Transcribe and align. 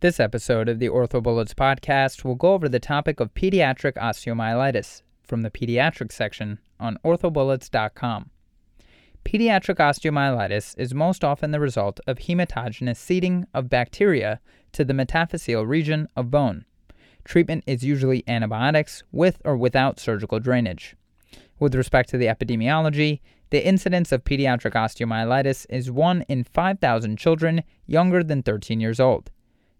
This 0.00 0.18
episode 0.18 0.70
of 0.70 0.78
the 0.78 0.88
OrthoBullets 0.88 1.52
podcast 1.52 2.24
will 2.24 2.34
go 2.34 2.54
over 2.54 2.70
the 2.70 2.80
topic 2.80 3.20
of 3.20 3.34
pediatric 3.34 3.98
osteomyelitis 3.98 5.02
from 5.22 5.42
the 5.42 5.50
pediatric 5.50 6.10
section 6.10 6.58
on 6.78 6.96
orthobullets.com. 7.04 8.30
Pediatric 9.26 9.76
osteomyelitis 9.76 10.74
is 10.78 10.94
most 10.94 11.22
often 11.22 11.50
the 11.50 11.60
result 11.60 12.00
of 12.06 12.20
hematogenous 12.20 12.96
seeding 12.96 13.46
of 13.52 13.68
bacteria 13.68 14.40
to 14.72 14.86
the 14.86 14.94
metaphyseal 14.94 15.68
region 15.68 16.08
of 16.16 16.30
bone. 16.30 16.64
Treatment 17.22 17.62
is 17.66 17.84
usually 17.84 18.24
antibiotics 18.26 19.02
with 19.12 19.42
or 19.44 19.54
without 19.54 20.00
surgical 20.00 20.40
drainage. 20.40 20.96
With 21.58 21.74
respect 21.74 22.08
to 22.08 22.16
the 22.16 22.24
epidemiology, 22.24 23.20
the 23.50 23.66
incidence 23.66 24.12
of 24.12 24.24
pediatric 24.24 24.72
osteomyelitis 24.72 25.66
is 25.68 25.90
1 25.90 26.22
in 26.22 26.44
5,000 26.44 27.18
children 27.18 27.64
younger 27.86 28.24
than 28.24 28.42
13 28.42 28.80
years 28.80 28.98
old. 28.98 29.30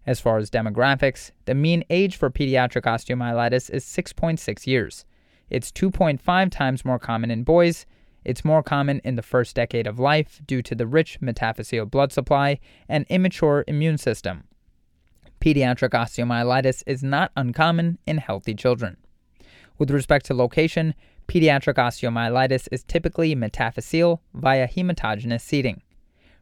As 0.05 0.19
far 0.19 0.37
as 0.37 0.49
demographics, 0.49 1.31
the 1.45 1.53
mean 1.53 1.83
age 1.89 2.15
for 2.15 2.31
pediatric 2.31 2.83
osteomyelitis 2.83 3.69
is 3.69 3.85
6.6 3.85 4.65
years. 4.65 5.05
It's 5.49 5.71
2.5 5.71 6.51
times 6.51 6.85
more 6.85 6.97
common 6.97 7.29
in 7.29 7.43
boys. 7.43 7.85
It's 8.23 8.45
more 8.45 8.63
common 8.63 9.01
in 9.03 9.15
the 9.15 9.21
first 9.21 9.55
decade 9.55 9.85
of 9.85 9.99
life 9.99 10.41
due 10.45 10.61
to 10.63 10.73
the 10.73 10.87
rich 10.87 11.19
metaphyseal 11.21 11.89
blood 11.89 12.11
supply 12.11 12.59
and 12.89 13.05
immature 13.09 13.63
immune 13.67 13.97
system. 13.97 14.45
Pediatric 15.39 15.89
osteomyelitis 15.89 16.83
is 16.85 17.03
not 17.03 17.31
uncommon 17.35 17.97
in 18.07 18.17
healthy 18.17 18.53
children. 18.53 18.97
With 19.77 19.91
respect 19.91 20.25
to 20.27 20.33
location, 20.33 20.93
pediatric 21.27 21.75
osteomyelitis 21.75 22.67
is 22.71 22.83
typically 22.83 23.35
metaphyseal 23.35 24.19
via 24.33 24.67
hematogenous 24.67 25.41
seeding. 25.41 25.81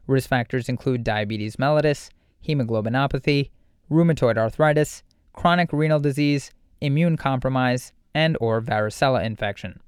Risk 0.06 0.28
factors 0.28 0.68
include 0.68 1.04
diabetes 1.04 1.56
mellitus, 1.56 2.10
hemoglobinopathy, 2.46 3.50
rheumatoid 3.90 4.36
arthritis, 4.36 5.02
chronic 5.32 5.72
renal 5.72 6.00
disease, 6.00 6.50
immune 6.80 7.16
compromise, 7.16 7.92
and 8.14 8.36
or 8.40 8.60
varicella 8.60 9.24
infection. 9.24 9.80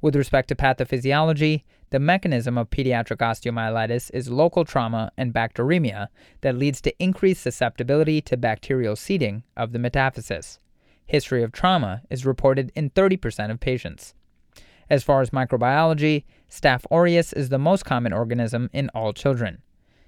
With 0.00 0.16
respect 0.16 0.48
to 0.48 0.56
pathophysiology, 0.56 1.62
the 1.90 2.00
mechanism 2.00 2.56
of 2.56 2.70
pediatric 2.70 3.18
osteomyelitis 3.18 4.10
is 4.14 4.30
local 4.30 4.64
trauma 4.64 5.12
and 5.16 5.32
bacteremia 5.32 6.08
that 6.40 6.56
leads 6.56 6.80
to 6.80 7.02
increased 7.02 7.42
susceptibility 7.42 8.20
to 8.22 8.36
bacterial 8.36 8.96
seeding 8.96 9.44
of 9.56 9.72
the 9.72 9.78
metaphysis. 9.78 10.58
History 11.06 11.42
of 11.42 11.52
trauma 11.52 12.02
is 12.08 12.24
reported 12.24 12.72
in 12.74 12.90
30% 12.90 13.50
of 13.50 13.60
patients. 13.60 14.14
As 14.88 15.04
far 15.04 15.20
as 15.20 15.30
microbiology, 15.30 16.24
Staph 16.50 16.84
aureus 16.90 17.32
is 17.32 17.50
the 17.50 17.58
most 17.58 17.84
common 17.84 18.12
organism 18.12 18.70
in 18.72 18.88
all 18.94 19.12
children. 19.12 19.62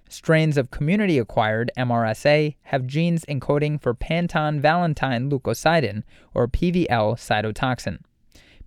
Strains 0.09 0.57
of 0.57 0.71
community 0.71 1.19
acquired 1.19 1.73
MRSA 1.77 2.57
have 2.65 2.87
genes 2.87 3.25
encoding 3.25 3.81
for 3.81 3.95
Panton 3.95 4.61
Valentine 4.61 5.31
leukocidin, 5.31 6.03
or 6.35 6.47
PVL 6.47 7.17
cytotoxin. 7.17 7.99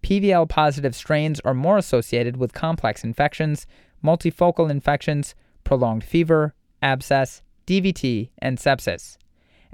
PVL 0.04 0.48
positive 0.48 0.96
strains 0.96 1.40
are 1.42 1.54
more 1.54 1.78
associated 1.78 2.38
with 2.38 2.54
complex 2.54 3.04
infections, 3.04 3.66
multifocal 4.04 4.70
infections, 4.70 5.36
prolonged 5.64 6.04
fever, 6.04 6.54
abscess, 6.82 7.42
DVT, 7.66 8.30
and 8.40 8.58
sepsis. 8.58 9.18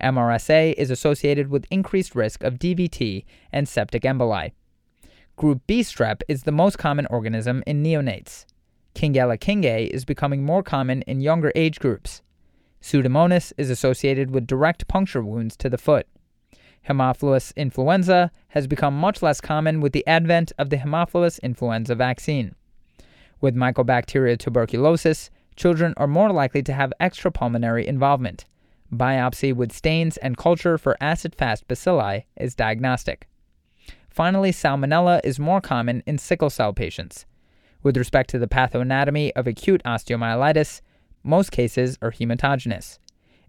MRSA 0.01 0.73
is 0.73 0.89
associated 0.89 1.49
with 1.49 1.67
increased 1.69 2.15
risk 2.15 2.43
of 2.43 2.55
DVT 2.55 3.25
and 3.51 3.67
septic 3.67 4.03
emboli. 4.03 4.51
Group 5.35 5.61
B 5.67 5.81
strep 5.81 6.21
is 6.27 6.43
the 6.43 6.51
most 6.51 6.77
common 6.77 7.05
organism 7.07 7.63
in 7.65 7.83
neonates. 7.83 8.45
Kingella 8.95 9.37
kingae 9.37 9.87
is 9.87 10.05
becoming 10.05 10.43
more 10.43 10.63
common 10.63 11.01
in 11.03 11.21
younger 11.21 11.51
age 11.55 11.79
groups. 11.79 12.21
Pseudomonas 12.81 13.53
is 13.57 13.69
associated 13.69 14.31
with 14.31 14.45
direct 14.45 14.87
puncture 14.87 15.23
wounds 15.23 15.55
to 15.57 15.69
the 15.69 15.77
foot. 15.77 16.07
Haemophilus 16.87 17.55
influenza 17.55 18.29
has 18.49 18.67
become 18.67 18.97
much 18.97 19.21
less 19.21 19.39
common 19.39 19.79
with 19.79 19.93
the 19.93 20.05
advent 20.05 20.51
of 20.57 20.69
the 20.69 20.77
Haemophilus 20.77 21.41
influenza 21.41 21.95
vaccine. 21.95 22.55
With 23.39 23.55
Mycobacteria 23.55 24.37
tuberculosis, 24.37 25.29
children 25.55 25.93
are 25.97 26.07
more 26.07 26.31
likely 26.31 26.61
to 26.63 26.73
have 26.73 26.93
extrapulmonary 26.99 27.85
involvement. 27.85 28.45
Biopsy 28.91 29.53
with 29.55 29.71
stains 29.71 30.17
and 30.17 30.37
culture 30.37 30.77
for 30.77 30.97
acid 31.01 31.33
fast 31.35 31.67
bacilli 31.67 32.25
is 32.37 32.53
diagnostic. 32.53 33.27
Finally, 34.09 34.51
salmonella 34.51 35.21
is 35.23 35.39
more 35.39 35.61
common 35.61 36.03
in 36.05 36.17
sickle 36.17 36.49
cell 36.49 36.73
patients. 36.73 37.25
With 37.83 37.97
respect 37.97 38.29
to 38.29 38.39
the 38.39 38.47
pathoanatomy 38.47 39.33
of 39.35 39.45
acute 39.45 39.83
osteomyelitis, 39.83 40.79
most 41.21 41.51
cases 41.51 41.97
are 42.01 42.11
hematogenous. 42.11 42.97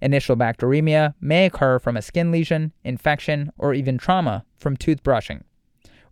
Initial 0.02 0.36
bacteremia 0.36 1.14
may 1.20 1.46
occur 1.46 1.78
from 1.78 1.96
a 1.96 2.02
skin 2.02 2.32
lesion, 2.32 2.72
infection, 2.82 3.52
or 3.56 3.72
even 3.72 3.96
trauma 3.96 4.44
from 4.58 4.76
toothbrushing. 4.76 5.42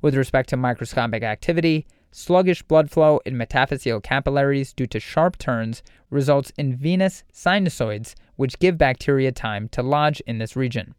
With 0.00 0.15
respect 0.15 0.49
to 0.50 0.56
microscopic 0.56 1.25
activity, 1.25 1.87
sluggish 2.12 2.62
blood 2.62 2.91
flow 2.91 3.21
in 3.27 3.37
metaphyseal 3.37 4.03
capillaries 4.03 4.72
due 4.72 4.87
to 4.87 5.00
sharp 5.00 5.37
turns 5.37 5.82
results 6.11 6.53
in 6.56 6.77
venous 6.77 7.25
sinusoids, 7.32 8.15
which 8.37 8.59
give 8.61 8.78
bacteria 8.78 9.32
time 9.32 9.69
to 9.71 9.82
lodge 9.82 10.21
in 10.27 10.38
this 10.38 10.55
region. 10.55 10.94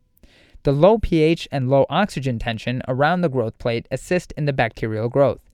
The 0.63 0.71
low 0.71 0.97
pH 0.97 1.47
and 1.51 1.69
low 1.69 1.85
oxygen 1.89 2.37
tension 2.37 2.81
around 2.87 3.21
the 3.21 3.29
growth 3.29 3.57
plate 3.57 3.87
assist 3.91 4.33
in 4.37 4.45
the 4.45 4.53
bacterial 4.53 5.09
growth. 5.09 5.49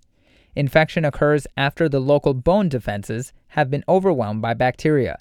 Infection 0.56 1.06
occurs 1.06 1.48
after 1.56 1.88
the 1.88 2.00
local 2.00 2.34
bone 2.34 2.70
defenses 2.70 3.34
have 3.50 3.70
been 3.70 3.84
overwhelmed 3.88 4.42
by 4.42 4.54
bacteria. 4.54 5.18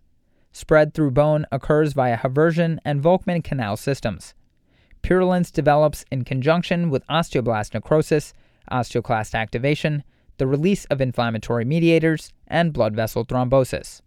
Spread 0.52 0.94
through 0.94 1.10
bone 1.10 1.46
occurs 1.52 1.92
via 1.92 2.16
Haversian 2.16 2.80
and 2.84 3.02
Volkmann 3.02 3.44
canal 3.44 3.76
systems. 3.76 4.34
Purulence 5.02 5.50
develops 5.50 6.04
in 6.10 6.24
conjunction 6.24 6.90
with 6.90 7.06
osteoblast 7.06 7.74
necrosis, 7.74 8.32
osteoclast 8.70 9.34
activation, 9.34 10.02
the 10.38 10.46
release 10.46 10.84
of 10.86 11.00
inflammatory 11.00 11.64
mediators, 11.64 12.32
and 12.46 12.72
blood 12.72 12.96
vessel 12.96 13.24
thrombosis. 13.24 14.00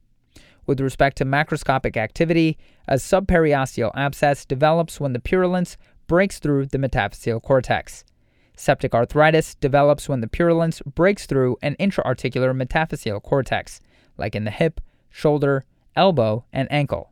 With 0.66 0.80
respect 0.80 1.18
to 1.18 1.26
macroscopic 1.26 1.98
activity, 1.98 2.58
a 2.88 2.96
subperiosteal 2.96 3.92
abscess 3.96 4.46
develops 4.46 5.00
when 5.00 5.14
the 5.14 5.20
purulence 5.20 5.78
breaks 6.08 6.40
through 6.40 6.68
the 6.68 6.78
metaphyseal 6.78 7.42
cortex. 7.42 8.04
Septic 8.62 8.94
arthritis 8.94 9.56
develops 9.56 10.08
when 10.08 10.22
the 10.22 10.28
purulence 10.28 10.84
breaks 10.84 11.26
through 11.26 11.58
an 11.64 11.76
intraarticular 11.80 12.56
metaphyseal 12.56 13.20
cortex, 13.20 13.82
like 14.20 14.36
in 14.36 14.44
the 14.44 14.52
hip, 14.52 14.80
shoulder, 15.10 15.66
elbow, 15.96 16.46
and 16.54 16.72
ankle. 16.72 17.10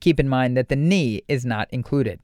Keep 0.00 0.18
in 0.18 0.28
mind 0.28 0.56
that 0.56 0.68
the 0.68 0.74
knee 0.74 1.22
is 1.28 1.46
not 1.46 1.68
included. 1.70 2.18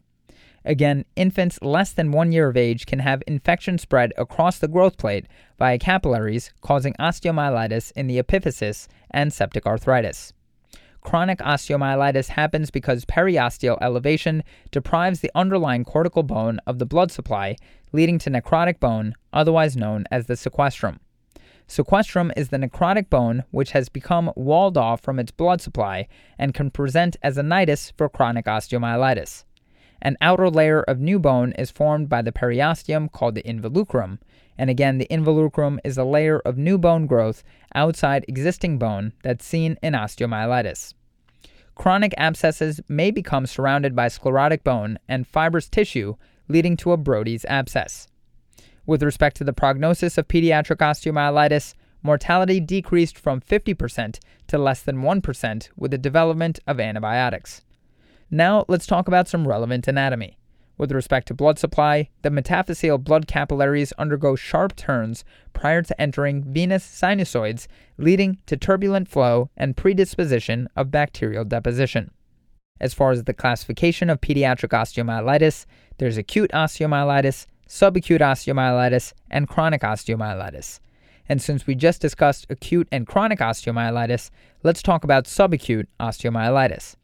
Again, 0.65 1.05
infants 1.15 1.63
less 1.63 1.93
than 1.93 2.11
one 2.11 2.33
year 2.33 2.49
of 2.49 2.57
age 2.57 2.85
can 2.85 2.99
have 2.99 3.23
infection 3.29 3.79
spread 3.79 4.13
across 4.19 4.59
the 4.59 4.67
growth 4.67 4.99
plate 4.99 5.29
via 5.57 5.79
capillaries, 5.79 6.53
causing 6.61 6.95
osteomyelitis 6.95 7.93
in 7.93 8.09
the 8.09 8.21
epiphysis 8.21 8.89
and 9.09 9.33
septic 9.33 9.67
arthritis. 9.67 10.33
Chronic 11.05 11.39
osteomyelitis 11.41 12.29
happens 12.29 12.71
because 12.71 13.05
periosteal 13.05 13.77
elevation 13.83 14.43
deprives 14.71 15.21
the 15.21 15.31
underlying 15.35 15.85
cortical 15.85 16.23
bone 16.23 16.59
of 16.67 16.79
the 16.79 16.87
blood 16.87 17.13
supply, 17.13 17.57
leading 17.93 18.19
to 18.21 18.31
necrotic 18.31 18.81
bone, 18.81 19.15
otherwise 19.33 19.77
known 19.77 20.07
as 20.11 20.27
the 20.27 20.35
sequestrum. 20.35 20.99
Sequestrum 21.69 22.33
is 22.37 22.49
the 22.49 22.57
necrotic 22.57 23.11
bone 23.11 23.45
which 23.51 23.73
has 23.73 23.91
become 23.91 24.33
walled 24.35 24.79
off 24.79 25.03
from 25.03 25.19
its 25.19 25.31
blood 25.31 25.61
supply 25.61 26.09
and 26.39 26.55
can 26.55 26.71
present 26.71 27.17
as 27.23 27.37
a 27.37 27.43
nidus 27.43 27.93
for 27.97 28.09
chronic 28.09 28.47
osteomyelitis. 28.47 29.45
An 30.01 30.17
outer 30.23 30.51
layer 30.51 30.83
of 30.83 31.01
new 31.01 31.19
bone 31.19 31.53
is 31.53 31.71
formed 31.71 32.09
by 32.09 32.23
the 32.23 32.33
periosteum 32.33 33.13
called 33.13 33.35
the 33.35 33.43
involucrum, 33.43 34.19
and 34.57 34.71
again, 34.71 34.99
the 34.99 35.09
involucrum 35.11 35.79
is 35.85 35.99
a 35.99 36.05
layer 36.05 36.41
of 36.41 36.57
new 36.57 36.79
bone 36.79 37.07
growth 37.07 37.43
outside 37.75 38.25
existing 38.29 38.79
bone 38.79 39.13
that's 39.23 39.45
seen 39.45 39.77
in 39.83 39.95
osteomyelitis. 39.95 40.95
Chronic 41.75 42.15
abscesses 42.17 42.81
may 42.89 43.11
become 43.11 43.47
surrounded 43.47 43.97
by 43.97 44.09
sclerotic 44.09 44.63
bone 44.63 44.99
and 45.09 45.27
fibrous 45.27 45.69
tissue, 45.69 46.15
leading 46.49 46.77
to 46.77 46.93
a 46.93 46.97
Brodie's 46.97 47.45
abscess. 47.47 48.07
With 48.87 49.03
respect 49.03 49.37
to 49.39 49.45
the 49.45 49.53
prognosis 49.53 50.19
of 50.19 50.29
pediatric 50.29 50.77
osteomyelitis, 50.77 51.75
mortality 52.03 52.61
decreased 52.61 53.19
from 53.19 53.41
50% 53.41 54.19
to 54.47 54.59
less 54.59 54.83
than 54.83 54.99
1% 54.99 55.69
with 55.77 55.91
the 55.91 55.99
development 55.99 56.61
of 56.67 56.79
antibiotics. 56.79 57.63
Now, 58.31 58.65
let's 58.69 58.87
talk 58.87 59.09
about 59.09 59.27
some 59.27 59.49
relevant 59.49 59.89
anatomy. 59.89 60.37
With 60.77 60.91
respect 60.91 61.29
to 61.29 61.35
blood 61.35 61.59
supply, 61.59 62.09
the 62.23 62.31
metaphyseal 62.31 63.03
blood 63.03 63.29
capillaries 63.29 63.93
undergo 63.93 64.35
sharp 64.35 64.75
turns 64.75 65.25
prior 65.53 65.83
to 65.83 66.01
entering 66.01 66.43
venous 66.43 66.85
sinusoids, 66.85 67.69
leading 67.97 68.39
to 68.47 68.57
turbulent 68.57 69.09
flow 69.09 69.51
and 69.57 69.77
predisposition 69.77 70.69
of 70.75 70.91
bacterial 70.91 71.45
deposition. 71.45 72.11
As 72.81 72.93
far 72.93 73.13
as 73.13 73.23
the 73.23 73.35
classification 73.35 74.11
of 74.11 74.21
pediatric 74.21 74.71
osteomyelitis, 74.71 75.65
there's 75.99 76.17
acute 76.17 76.51
osteomyelitis, 76.53 77.47
subacute 77.69 78.21
osteomyelitis, 78.21 79.13
and 79.31 79.49
chronic 79.49 79.83
osteomyelitis. 79.83 80.81
And 81.29 81.41
since 81.41 81.67
we 81.67 81.77
just 81.77 82.03
discussed 82.03 82.47
acute 82.51 82.89
and 82.91 83.07
chronic 83.07 83.39
osteomyelitis, 83.39 84.31
let's 84.65 84.83
talk 84.83 85.05
about 85.05 85.25
subacute 85.25 85.87
osteomyelitis. 86.01 86.97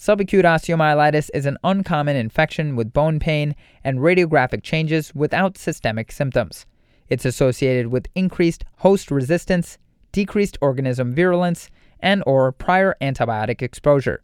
Subacute 0.00 0.44
osteomyelitis 0.44 1.28
is 1.34 1.44
an 1.44 1.58
uncommon 1.62 2.16
infection 2.16 2.74
with 2.74 2.90
bone 2.90 3.18
pain 3.20 3.54
and 3.84 3.98
radiographic 3.98 4.62
changes 4.62 5.14
without 5.14 5.58
systemic 5.58 6.10
symptoms. 6.10 6.64
It's 7.10 7.26
associated 7.26 7.88
with 7.88 8.08
increased 8.14 8.64
host 8.78 9.10
resistance, 9.10 9.76
decreased 10.10 10.56
organism 10.62 11.14
virulence, 11.14 11.68
and 12.00 12.22
or 12.26 12.50
prior 12.50 12.96
antibiotic 13.02 13.60
exposure. 13.60 14.22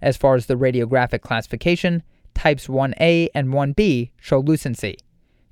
As 0.00 0.16
far 0.16 0.34
as 0.34 0.46
the 0.46 0.56
radiographic 0.56 1.20
classification, 1.20 2.02
types 2.34 2.66
1A 2.66 3.28
and 3.32 3.50
1B 3.50 4.10
show 4.20 4.40
lucency. 4.40 4.96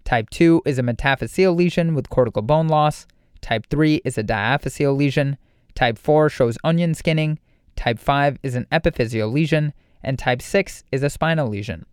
Type 0.03 0.31
2 0.31 0.63
is 0.67 0.81
a 0.81 0.83
metaphyseal 0.83 1.55
lesion 1.55 1.95
with 1.95 2.11
cortical 2.11 2.43
bone 2.43 2.67
loss. 2.67 3.07
Type 3.41 3.67
3 3.71 4.01
is 4.05 4.19
a 4.19 4.25
diaphyseal 4.25 4.97
lesion. 4.97 5.39
Type 5.77 5.97
4 5.97 6.29
shows 6.29 6.59
onion 6.65 6.93
skinning. 6.93 7.39
Type 7.81 7.99
5 7.99 8.41
is 8.43 8.57
an 8.57 8.67
epiphyseal 8.71 9.33
lesion. 9.33 9.73
And 10.03 10.19
type 10.19 10.43
6 10.43 10.85
is 10.93 11.03
a 11.03 11.09
spinal 11.09 11.49
lesion. 11.49 11.87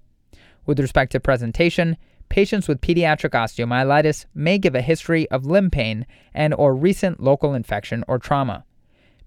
With 0.65 0.81
respect 0.81 1.13
to 1.13 1.21
presentation, 1.21 1.95
patients 2.27 2.67
with 2.67 2.81
pediatric 2.81 3.29
osteomyelitis 3.29 4.25
may 4.35 4.57
give 4.57 4.75
a 4.75 4.81
history 4.81 5.31
of 5.31 5.45
limb 5.45 5.69
pain 5.69 6.05
and 6.33 6.53
or 6.53 6.75
recent 6.75 7.21
local 7.21 7.53
infection 7.53 8.03
or 8.05 8.19
trauma. 8.19 8.65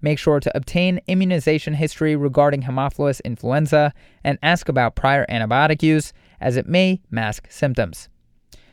Make 0.03 0.19
sure 0.19 0.39
to 0.39 0.55
obtain 0.55 1.01
immunization 1.07 1.73
history 1.73 2.15
regarding 2.15 2.61
Haemophilus 2.61 3.21
influenza 3.25 3.91
and 4.23 4.37
ask 4.43 4.69
about 4.69 4.95
prior 4.95 5.25
antibiotic 5.29 5.81
use 5.81 6.13
as 6.39 6.57
it 6.57 6.67
may 6.67 7.01
mask 7.09 7.47
symptoms. 7.49 8.07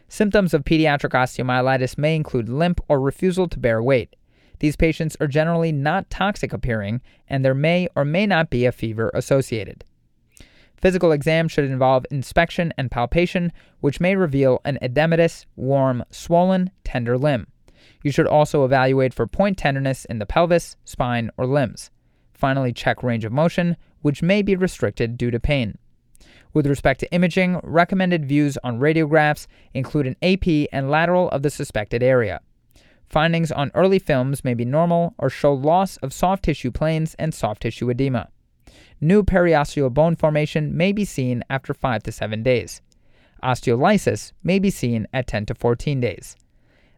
Symptoms 0.08 0.52
of 0.52 0.64
pediatric 0.64 1.12
osteomyelitis 1.12 1.96
may 1.96 2.16
include 2.16 2.50
limp 2.50 2.82
or 2.86 3.00
refusal 3.00 3.48
to 3.48 3.58
bear 3.58 3.82
weight. 3.82 4.14
These 4.60 4.76
patients 4.76 5.16
are 5.20 5.26
generally 5.26 5.72
not 5.72 6.10
toxic 6.10 6.52
appearing, 6.52 7.00
and 7.28 7.44
there 7.44 7.54
may 7.54 7.88
or 7.94 8.04
may 8.04 8.26
not 8.26 8.50
be 8.50 8.64
a 8.64 8.72
fever 8.72 9.10
associated. 9.14 9.84
Physical 10.76 11.12
exam 11.12 11.48
should 11.48 11.64
involve 11.64 12.06
inspection 12.10 12.72
and 12.78 12.90
palpation, 12.90 13.52
which 13.80 14.00
may 14.00 14.14
reveal 14.14 14.60
an 14.64 14.78
edematous, 14.80 15.44
warm, 15.56 16.04
swollen, 16.10 16.70
tender 16.84 17.18
limb. 17.18 17.48
You 18.02 18.12
should 18.12 18.28
also 18.28 18.64
evaluate 18.64 19.12
for 19.12 19.26
point 19.26 19.58
tenderness 19.58 20.04
in 20.04 20.18
the 20.18 20.26
pelvis, 20.26 20.76
spine, 20.84 21.30
or 21.36 21.46
limbs. 21.46 21.90
Finally, 22.32 22.72
check 22.72 23.02
range 23.02 23.24
of 23.24 23.32
motion, 23.32 23.76
which 24.02 24.22
may 24.22 24.42
be 24.42 24.54
restricted 24.54 25.18
due 25.18 25.32
to 25.32 25.40
pain. 25.40 25.76
With 26.54 26.66
respect 26.66 27.00
to 27.00 27.12
imaging, 27.12 27.60
recommended 27.62 28.26
views 28.26 28.56
on 28.62 28.78
radiographs 28.78 29.46
include 29.74 30.06
an 30.06 30.16
AP 30.22 30.68
and 30.72 30.90
lateral 30.90 31.28
of 31.30 31.42
the 31.42 31.50
suspected 31.50 32.02
area. 32.02 32.40
Findings 33.08 33.50
on 33.50 33.70
early 33.74 33.98
films 33.98 34.44
may 34.44 34.54
be 34.54 34.64
normal 34.64 35.14
or 35.18 35.30
show 35.30 35.54
loss 35.54 35.96
of 35.98 36.12
soft 36.12 36.44
tissue 36.44 36.70
planes 36.70 37.14
and 37.18 37.32
soft 37.32 37.62
tissue 37.62 37.88
edema. 37.88 38.28
New 39.00 39.22
periosteal 39.22 39.92
bone 39.92 40.14
formation 40.14 40.76
may 40.76 40.92
be 40.92 41.04
seen 41.04 41.42
after 41.48 41.72
5 41.72 42.02
to 42.02 42.12
7 42.12 42.42
days. 42.42 42.82
Osteolysis 43.42 44.32
may 44.42 44.58
be 44.58 44.70
seen 44.70 45.06
at 45.12 45.26
10 45.26 45.46
to 45.46 45.54
14 45.54 46.00
days. 46.00 46.36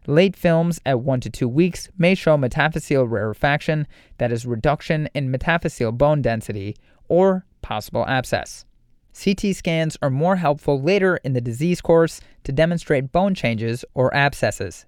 Late 0.07 0.35
films 0.35 0.81
at 0.85 0.99
1 0.99 1.19
to 1.21 1.29
2 1.29 1.47
weeks 1.47 1.87
may 1.97 2.15
show 2.15 2.35
metaphyseal 2.35 3.09
rarefaction, 3.09 3.87
that 4.17 4.31
is, 4.31 4.45
reduction 4.45 5.07
in 5.13 5.31
metaphyseal 5.31 5.95
bone 5.95 6.21
density, 6.21 6.75
or 7.07 7.45
possible 7.61 8.05
abscess. 8.07 8.65
CT 9.13 9.55
scans 9.55 9.97
are 10.01 10.09
more 10.09 10.37
helpful 10.37 10.81
later 10.81 11.17
in 11.17 11.33
the 11.33 11.41
disease 11.41 11.81
course 11.81 12.19
to 12.43 12.51
demonstrate 12.51 13.11
bone 13.11 13.35
changes 13.35 13.85
or 13.93 14.13
abscesses. 14.15 14.85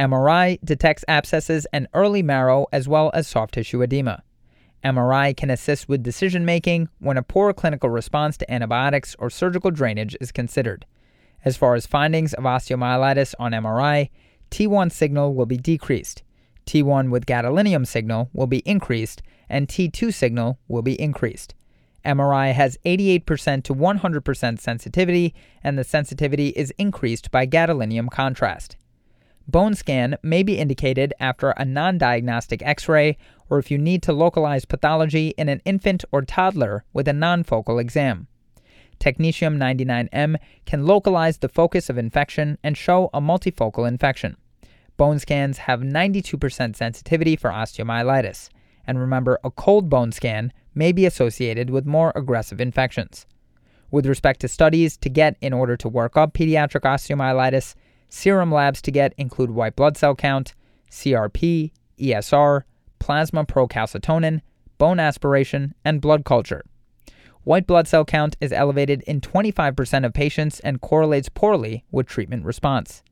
MRI 0.00 0.58
detects 0.64 1.04
abscesses 1.08 1.66
and 1.74 1.86
early 1.92 2.22
marrow 2.22 2.66
as 2.72 2.88
well 2.88 3.10
as 3.12 3.28
soft 3.28 3.52
tissue 3.52 3.82
edema. 3.82 4.22
MRI 4.82 5.36
can 5.36 5.50
assist 5.50 5.90
with 5.90 6.02
decision 6.02 6.46
making 6.46 6.88
when 7.00 7.18
a 7.18 7.22
poor 7.22 7.52
clinical 7.52 7.90
response 7.90 8.38
to 8.38 8.50
antibiotics 8.50 9.14
or 9.18 9.28
surgical 9.28 9.70
drainage 9.70 10.16
is 10.18 10.32
considered. 10.32 10.86
As 11.44 11.58
far 11.58 11.74
as 11.74 11.86
findings 11.86 12.32
of 12.32 12.44
osteomyelitis 12.44 13.34
on 13.38 13.52
MRI, 13.52 14.08
T1 14.50 14.90
signal 14.90 15.34
will 15.34 15.44
be 15.44 15.58
decreased, 15.58 16.22
T1 16.64 17.10
with 17.10 17.26
gadolinium 17.26 17.86
signal 17.86 18.30
will 18.32 18.46
be 18.46 18.60
increased, 18.60 19.22
and 19.50 19.68
T2 19.68 20.14
signal 20.14 20.58
will 20.66 20.82
be 20.82 20.98
increased. 20.98 21.54
MRI 22.06 22.54
has 22.54 22.78
88% 22.86 23.64
to 23.64 23.74
100% 23.74 24.60
sensitivity, 24.60 25.34
and 25.62 25.78
the 25.78 25.84
sensitivity 25.84 26.48
is 26.50 26.72
increased 26.78 27.30
by 27.30 27.46
gadolinium 27.46 28.10
contrast. 28.10 28.76
Bone 29.50 29.74
scan 29.74 30.16
may 30.22 30.44
be 30.44 30.58
indicated 30.58 31.12
after 31.18 31.50
a 31.50 31.64
non 31.64 31.98
diagnostic 31.98 32.62
x 32.62 32.88
ray 32.88 33.18
or 33.48 33.58
if 33.58 33.68
you 33.68 33.78
need 33.78 34.00
to 34.04 34.12
localize 34.12 34.64
pathology 34.64 35.34
in 35.36 35.48
an 35.48 35.60
infant 35.64 36.04
or 36.12 36.22
toddler 36.22 36.84
with 36.92 37.08
a 37.08 37.12
non 37.12 37.42
focal 37.42 37.80
exam. 37.80 38.28
Technetium 39.00 39.56
99M 39.56 40.36
can 40.66 40.86
localize 40.86 41.38
the 41.38 41.48
focus 41.48 41.90
of 41.90 41.98
infection 41.98 42.58
and 42.62 42.76
show 42.76 43.10
a 43.12 43.20
multifocal 43.20 43.88
infection. 43.88 44.36
Bone 44.96 45.18
scans 45.18 45.58
have 45.58 45.80
92% 45.80 46.76
sensitivity 46.76 47.34
for 47.34 47.50
osteomyelitis. 47.50 48.50
And 48.86 49.00
remember, 49.00 49.40
a 49.42 49.50
cold 49.50 49.88
bone 49.88 50.12
scan 50.12 50.52
may 50.74 50.92
be 50.92 51.06
associated 51.06 51.70
with 51.70 51.86
more 51.86 52.12
aggressive 52.14 52.60
infections. 52.60 53.26
With 53.90 54.06
respect 54.06 54.40
to 54.42 54.48
studies 54.48 54.96
to 54.98 55.08
get 55.08 55.36
in 55.40 55.52
order 55.52 55.76
to 55.78 55.88
work 55.88 56.16
up 56.16 56.34
pediatric 56.34 56.82
osteomyelitis, 56.82 57.74
serum 58.10 58.52
labs 58.52 58.82
to 58.82 58.90
get 58.90 59.14
include 59.16 59.50
white 59.50 59.76
blood 59.76 59.96
cell 59.96 60.14
count, 60.14 60.54
CRP, 60.90 61.70
ESR, 61.98 62.62
plasma 62.98 63.46
procalcitonin, 63.46 64.42
bone 64.76 65.00
aspiration, 65.00 65.74
and 65.84 66.00
blood 66.00 66.24
culture. 66.24 66.64
White 67.44 67.66
blood 67.66 67.88
cell 67.88 68.04
count 68.04 68.36
is 68.40 68.52
elevated 68.52 69.02
in 69.02 69.20
25% 69.20 70.04
of 70.04 70.12
patients 70.12 70.60
and 70.60 70.80
correlates 70.80 71.30
poorly 71.30 71.84
with 71.90 72.06
treatment 72.06 72.44
response. 72.44 73.02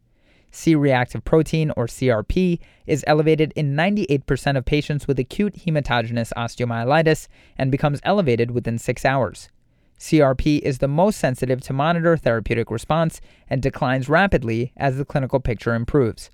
C 0.51 0.75
reactive 0.75 1.25
protein, 1.25 1.73
or 1.77 1.87
CRP, 1.87 2.59
is 2.87 3.05
elevated 3.07 3.53
in 3.55 3.75
98% 3.75 4.57
of 4.57 4.65
patients 4.65 5.07
with 5.07 5.19
acute 5.19 5.55
hematogenous 5.55 6.33
osteomyelitis 6.37 7.29
and 7.57 7.71
becomes 7.71 8.01
elevated 8.03 8.51
within 8.51 8.79
six 8.79 9.05
hours. 9.05 9.51
CRP 9.99 10.61
is 10.61 10.79
the 10.79 10.89
most 10.89 11.19
sensitive 11.19 11.61
to 11.63 11.73
monitor 11.73 12.17
therapeutic 12.17 12.71
response 12.71 13.21
and 13.51 13.61
declines 13.61 14.09
rapidly 14.09 14.73
as 14.77 14.97
the 14.97 15.05
clinical 15.05 15.41
picture 15.41 15.75
improves. 15.75 16.31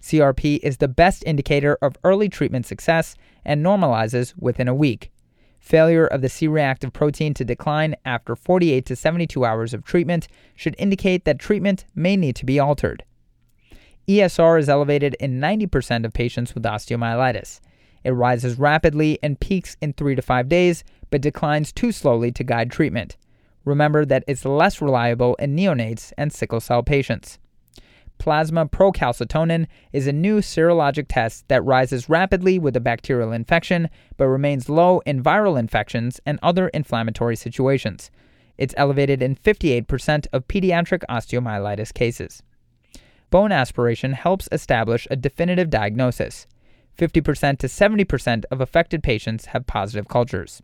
CRP 0.00 0.60
is 0.62 0.76
the 0.76 0.88
best 0.88 1.24
indicator 1.26 1.76
of 1.82 1.96
early 2.04 2.28
treatment 2.28 2.66
success 2.66 3.16
and 3.44 3.64
normalizes 3.64 4.34
within 4.38 4.68
a 4.68 4.74
week. 4.74 5.10
Failure 5.58 6.06
of 6.06 6.22
the 6.22 6.28
C 6.28 6.46
reactive 6.46 6.92
protein 6.92 7.34
to 7.34 7.44
decline 7.44 7.96
after 8.04 8.36
48 8.36 8.86
to 8.86 8.94
72 8.94 9.44
hours 9.44 9.74
of 9.74 9.84
treatment 9.84 10.28
should 10.54 10.76
indicate 10.78 11.24
that 11.24 11.40
treatment 11.40 11.84
may 11.96 12.16
need 12.16 12.36
to 12.36 12.46
be 12.46 12.60
altered. 12.60 13.02
ESR 14.06 14.60
is 14.60 14.68
elevated 14.68 15.16
in 15.18 15.40
90% 15.40 16.04
of 16.04 16.12
patients 16.12 16.54
with 16.54 16.62
osteomyelitis. 16.62 17.60
It 18.04 18.12
rises 18.12 18.58
rapidly 18.58 19.18
and 19.22 19.38
peaks 19.38 19.76
in 19.82 19.92
3 19.92 20.14
to 20.14 20.22
5 20.22 20.48
days, 20.48 20.84
but 21.10 21.20
declines 21.20 21.72
too 21.72 21.92
slowly 21.92 22.32
to 22.32 22.44
guide 22.44 22.70
treatment. 22.70 23.16
Remember 23.64 24.04
that 24.04 24.24
it's 24.26 24.44
less 24.44 24.80
reliable 24.80 25.34
in 25.36 25.56
neonates 25.56 26.12
and 26.16 26.32
sickle 26.32 26.60
cell 26.60 26.82
patients. 26.82 27.38
Plasma 28.18 28.66
procalcitonin 28.66 29.66
is 29.92 30.06
a 30.06 30.12
new 30.12 30.40
serologic 30.40 31.06
test 31.08 31.46
that 31.48 31.64
rises 31.64 32.08
rapidly 32.08 32.58
with 32.58 32.74
a 32.74 32.80
bacterial 32.80 33.32
infection 33.32 33.88
but 34.16 34.26
remains 34.26 34.68
low 34.68 35.00
in 35.00 35.22
viral 35.22 35.58
infections 35.58 36.20
and 36.26 36.38
other 36.42 36.68
inflammatory 36.68 37.36
situations. 37.36 38.10
It's 38.56 38.74
elevated 38.76 39.22
in 39.22 39.36
58% 39.36 40.26
of 40.32 40.48
pediatric 40.48 41.02
osteomyelitis 41.08 41.94
cases 41.94 42.42
bone 43.30 43.52
aspiration 43.52 44.12
helps 44.12 44.48
establish 44.52 45.06
a 45.10 45.16
definitive 45.16 45.70
diagnosis. 45.70 46.46
50% 46.96 47.58
to 47.58 47.66
70% 47.66 48.44
of 48.50 48.60
affected 48.60 49.02
patients 49.02 49.46
have 49.46 49.66
positive 49.66 50.08
cultures. 50.08 50.62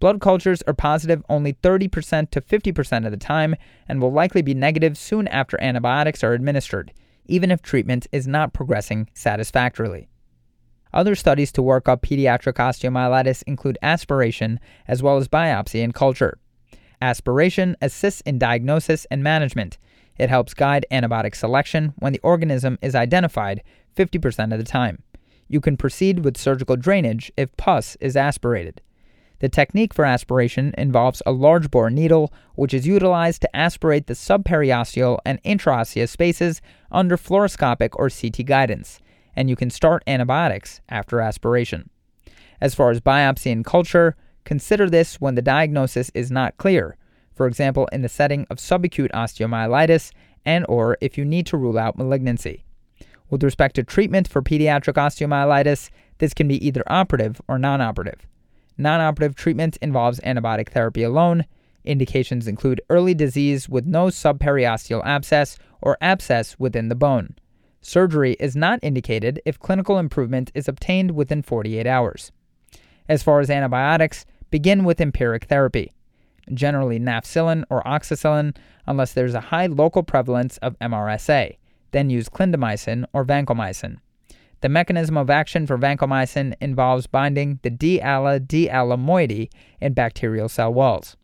Blood 0.00 0.20
cultures 0.20 0.62
are 0.62 0.74
positive 0.74 1.24
only 1.28 1.54
30% 1.54 2.30
to 2.30 2.40
50% 2.40 3.04
of 3.04 3.10
the 3.10 3.16
time 3.16 3.56
and 3.88 4.00
will 4.00 4.12
likely 4.12 4.42
be 4.42 4.54
negative 4.54 4.96
soon 4.96 5.26
after 5.28 5.60
antibiotics 5.60 6.22
are 6.22 6.34
administered, 6.34 6.92
even 7.26 7.50
if 7.50 7.62
treatment 7.62 8.06
is 8.12 8.28
not 8.28 8.52
progressing 8.52 9.08
satisfactorily. 9.14 10.08
Other 10.92 11.14
studies 11.14 11.52
to 11.52 11.62
work 11.62 11.88
up 11.88 12.02
pediatric 12.02 12.54
osteomyelitis 12.54 13.42
include 13.46 13.78
aspiration 13.82 14.60
as 14.86 15.02
well 15.02 15.16
as 15.16 15.28
biopsy 15.28 15.82
and 15.82 15.92
culture. 15.92 16.38
Aspiration 17.02 17.76
assists 17.82 18.20
in 18.22 18.38
diagnosis 18.38 19.04
and 19.10 19.22
management, 19.22 19.78
it 20.18 20.28
helps 20.28 20.54
guide 20.54 20.84
antibiotic 20.90 21.34
selection 21.34 21.94
when 21.98 22.12
the 22.12 22.20
organism 22.22 22.78
is 22.82 22.94
identified 22.94 23.62
50% 23.96 24.52
of 24.52 24.58
the 24.58 24.64
time. 24.64 25.02
You 25.48 25.60
can 25.60 25.76
proceed 25.76 26.24
with 26.24 26.36
surgical 26.36 26.76
drainage 26.76 27.32
if 27.36 27.56
pus 27.56 27.96
is 28.00 28.16
aspirated. 28.16 28.82
The 29.40 29.48
technique 29.48 29.94
for 29.94 30.04
aspiration 30.04 30.74
involves 30.76 31.22
a 31.24 31.32
large 31.32 31.70
bore 31.70 31.90
needle, 31.90 32.32
which 32.54 32.74
is 32.74 32.86
utilized 32.86 33.42
to 33.42 33.56
aspirate 33.56 34.06
the 34.06 34.14
subperiosteal 34.14 35.18
and 35.24 35.42
intraosseous 35.42 36.08
spaces 36.08 36.60
under 36.90 37.16
fluoroscopic 37.16 37.90
or 37.94 38.10
CT 38.10 38.46
guidance, 38.46 39.00
and 39.36 39.48
you 39.48 39.56
can 39.56 39.70
start 39.70 40.02
antibiotics 40.06 40.80
after 40.88 41.20
aspiration. 41.20 41.88
As 42.60 42.74
far 42.74 42.90
as 42.90 43.00
biopsy 43.00 43.52
and 43.52 43.64
culture, 43.64 44.16
Consider 44.48 44.88
this 44.88 45.20
when 45.20 45.34
the 45.34 45.42
diagnosis 45.42 46.10
is 46.14 46.30
not 46.30 46.56
clear, 46.56 46.96
for 47.34 47.46
example, 47.46 47.86
in 47.92 48.00
the 48.00 48.08
setting 48.08 48.46
of 48.48 48.56
subacute 48.56 49.10
osteomyelitis 49.10 50.10
and 50.46 50.64
or 50.70 50.96
if 51.02 51.18
you 51.18 51.24
need 51.26 51.44
to 51.48 51.58
rule 51.58 51.78
out 51.78 51.98
malignancy. 51.98 52.64
With 53.28 53.42
respect 53.42 53.74
to 53.74 53.82
treatment 53.82 54.26
for 54.26 54.40
pediatric 54.40 54.94
osteomyelitis, 54.94 55.90
this 56.16 56.32
can 56.32 56.48
be 56.48 56.66
either 56.66 56.82
operative 56.86 57.42
or 57.46 57.58
non-operative. 57.58 58.26
Non-operative 58.78 59.34
treatment 59.34 59.76
involves 59.82 60.20
antibiotic 60.20 60.70
therapy 60.70 61.02
alone. 61.02 61.44
Indications 61.84 62.46
include 62.46 62.80
early 62.88 63.12
disease 63.12 63.68
with 63.68 63.86
no 63.86 64.06
subperiosteal 64.06 65.04
abscess 65.04 65.58
or 65.82 65.98
abscess 66.00 66.56
within 66.58 66.88
the 66.88 66.94
bone. 66.94 67.34
Surgery 67.80 68.36
is 68.38 68.54
not 68.56 68.78
indicated 68.82 69.40
if 69.44 69.58
clinical 69.58 69.98
improvement 69.98 70.52
is 70.54 70.68
obtained 70.68 71.12
within 71.12 71.42
48 71.42 71.86
hours. 71.86 72.32
As 73.08 73.22
far 73.22 73.40
as 73.40 73.50
antibiotics, 73.50 74.26
begin 74.50 74.84
with 74.84 75.00
empiric 75.00 75.44
therapy, 75.44 75.92
generally 76.52 76.98
nafcillin 77.00 77.64
or 77.70 77.82
oxacillin, 77.84 78.56
unless 78.86 79.12
there's 79.12 79.34
a 79.34 79.40
high 79.40 79.66
local 79.66 80.02
prevalence 80.02 80.58
of 80.58 80.78
MRSA. 80.78 81.56
Then 81.90 82.10
use 82.10 82.28
clindamycin 82.28 83.06
or 83.12 83.24
vancomycin. 83.24 83.98
The 84.60 84.68
mechanism 84.68 85.16
of 85.16 85.30
action 85.30 85.66
for 85.66 85.78
vancomycin 85.78 86.54
involves 86.60 87.06
binding 87.06 87.60
the 87.62 87.70
D-ala 87.70 88.40
D-ala 88.40 88.96
moiety 88.96 89.50
in 89.80 89.92
bacterial 89.92 90.48
cell 90.48 90.74
walls. 90.74 91.16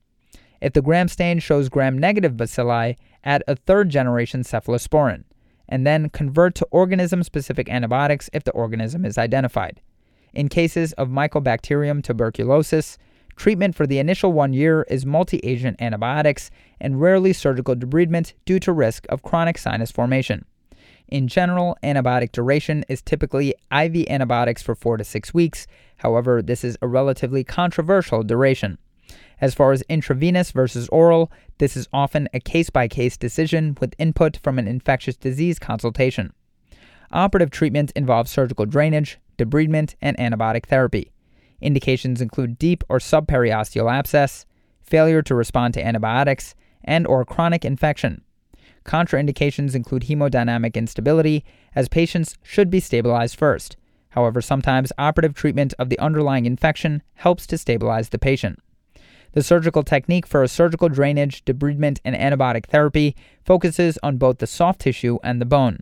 If 0.61 0.73
the 0.73 0.83
gram 0.83 1.09
stain 1.09 1.41
shows 1.41 1.69
gram-negative 1.69 2.35
bacilli, 2.35 2.97
add 3.25 3.43
a 3.49 3.57
third-generation 3.57 4.43
cephalosporin, 4.43 5.25
and 5.69 5.87
then 5.87 6.11
convert 6.11 6.55
to 6.57 6.69
organism-specific 6.71 7.69
antibiotics 7.69 8.31
if 8.33 8.45
the 8.45 8.53
organism 8.53 9.05
is 9.05 9.19
identified. 9.19 9.81
In 10.33 10.49
cases 10.49 10.93
of 10.93 11.09
Mycobacterium 11.09 12.03
tuberculosis, 12.03 12.99
treatment 13.37 13.75
for 13.75 13.87
the 13.87 13.99
initial 13.99 14.33
one 14.33 14.53
year 14.53 14.85
is 14.89 15.05
multi 15.05 15.39
agent 15.39 15.83
antibiotics 15.83 16.51
and 16.81 17.01
rarely 17.01 17.33
surgical 17.33 17.75
debridement 17.75 18.35
due 18.45 18.61
to 18.61 18.73
risk 18.73 19.07
of 19.09 19.23
chronic 19.23 19.59
sinus 19.59 19.91
formation. 19.91 20.45
In 21.15 21.29
general, 21.29 21.79
antibiotic 21.85 22.33
duration 22.33 22.85
is 22.89 23.01
typically 23.01 23.55
IV 23.71 24.09
antibiotics 24.09 24.63
for 24.63 24.75
4 24.75 24.97
to 24.97 25.05
6 25.05 25.33
weeks. 25.33 25.69
However, 25.99 26.43
this 26.43 26.65
is 26.65 26.77
a 26.83 26.89
relatively 26.89 27.45
controversial 27.45 28.25
duration. 28.25 28.79
As 29.41 29.55
far 29.55 29.71
as 29.71 29.83
intravenous 29.83 30.51
versus 30.51 30.89
oral, 30.89 31.31
this 31.59 31.77
is 31.77 31.87
often 31.93 32.29
a 32.35 32.41
case 32.41 32.69
by 32.69 32.89
case 32.89 33.17
decision 33.17 33.79
with 33.81 33.95
input 33.97 34.39
from 34.39 34.59
an 34.59 34.67
infectious 34.67 35.15
disease 35.15 35.61
consultation. 35.61 36.33
Operative 37.13 37.53
treatment 37.53 37.93
involves 37.95 38.33
surgical 38.33 38.67
drainage, 38.67 39.21
debridement, 39.39 39.95
and 40.03 40.17
antibiotic 40.17 40.67
therapy. 40.67 41.13
Indications 41.61 42.21
include 42.21 42.59
deep 42.59 42.83
or 42.89 42.99
subperiosteal 42.99 43.89
abscess, 43.89 44.47
failure 44.83 45.23
to 45.23 45.37
respond 45.37 45.75
to 45.75 45.87
antibiotics, 45.87 46.57
and 46.83 47.07
or 47.07 47.25
chronic 47.25 47.65
infection. 47.65 48.24
Contraindications 48.85 49.75
include 49.75 50.05
hemodynamic 50.05 50.75
instability, 50.75 51.45
as 51.75 51.89
patients 51.89 52.37
should 52.43 52.71
be 52.71 52.81
stabilized 52.81 53.39
first. 53.39 53.77
However, 54.11 54.41
sometimes 54.41 54.93
operative 54.99 55.35
treatment 55.35 55.75
of 55.79 55.89
the 55.89 55.99
underlying 55.99 56.47
infection 56.47 57.03
helps 57.15 57.47
to 57.49 57.59
stabilize 57.59 58.11
the 58.11 58.19
patient. 58.19 58.61
The 59.33 59.43
surgical 59.43 59.83
technique 59.83 60.27
for 60.27 60.47
surgical 60.47 60.89
drainage, 60.89 61.45
debridement, 61.45 61.99
and 62.05 62.15
antibiotic 62.15 62.67
therapy 62.67 63.17
focuses 63.45 63.99
on 64.03 64.17
both 64.17 64.39
the 64.39 64.47
soft 64.47 64.81
tissue 64.83 65.19
and 65.25 65.41
the 65.41 65.47
bone. 65.47 65.81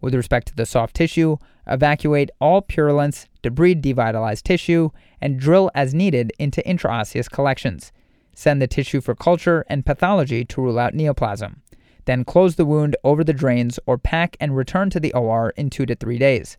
With 0.00 0.14
respect 0.14 0.48
to 0.48 0.56
the 0.56 0.64
soft 0.64 0.96
tissue, 0.96 1.36
evacuate 1.66 2.30
all 2.40 2.62
purulence, 2.62 3.28
debride 3.42 3.82
devitalized 3.82 4.42
tissue, 4.42 4.90
and 5.20 5.38
drill 5.38 5.70
as 5.74 5.92
needed 5.92 6.32
into 6.38 6.62
intraosseous 6.62 7.30
collections. 7.30 7.92
Send 8.34 8.62
the 8.62 8.66
tissue 8.66 9.00
for 9.00 9.14
culture 9.14 9.64
and 9.68 9.84
pathology 9.84 10.44
to 10.46 10.60
rule 10.60 10.78
out 10.78 10.94
neoplasm. 10.94 11.60
Then 12.04 12.24
close 12.24 12.56
the 12.56 12.66
wound 12.66 12.96
over 13.04 13.24
the 13.24 13.32
drains 13.32 13.78
or 13.86 13.98
pack 13.98 14.36
and 14.40 14.56
return 14.56 14.90
to 14.90 15.00
the 15.00 15.12
OR 15.14 15.50
in 15.56 15.70
two 15.70 15.86
to 15.86 15.94
three 15.94 16.18
days. 16.18 16.58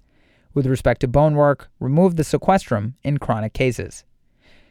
With 0.53 0.65
respect 0.65 1.01
to 1.01 1.07
bone 1.07 1.35
work, 1.35 1.69
remove 1.79 2.15
the 2.15 2.23
sequestrum 2.23 2.93
in 3.03 3.17
chronic 3.17 3.53
cases. 3.53 4.05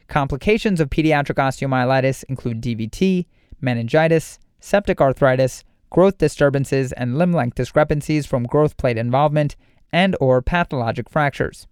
Complications 0.07 0.79
of 0.79 0.89
pediatric 0.89 1.35
osteomyelitis 1.35 2.23
include 2.25 2.61
DVT, 2.61 3.25
meningitis, 3.61 4.39
septic 4.59 4.99
arthritis, 4.99 5.63
growth 5.89 6.17
disturbances 6.17 6.91
and 6.93 7.17
limb 7.17 7.31
length 7.31 7.55
discrepancies 7.55 8.25
from 8.25 8.43
growth 8.43 8.77
plate 8.77 8.97
involvement 8.97 9.55
and 9.93 10.15
or 10.19 10.41
pathologic 10.41 11.09
fractures. 11.09 11.67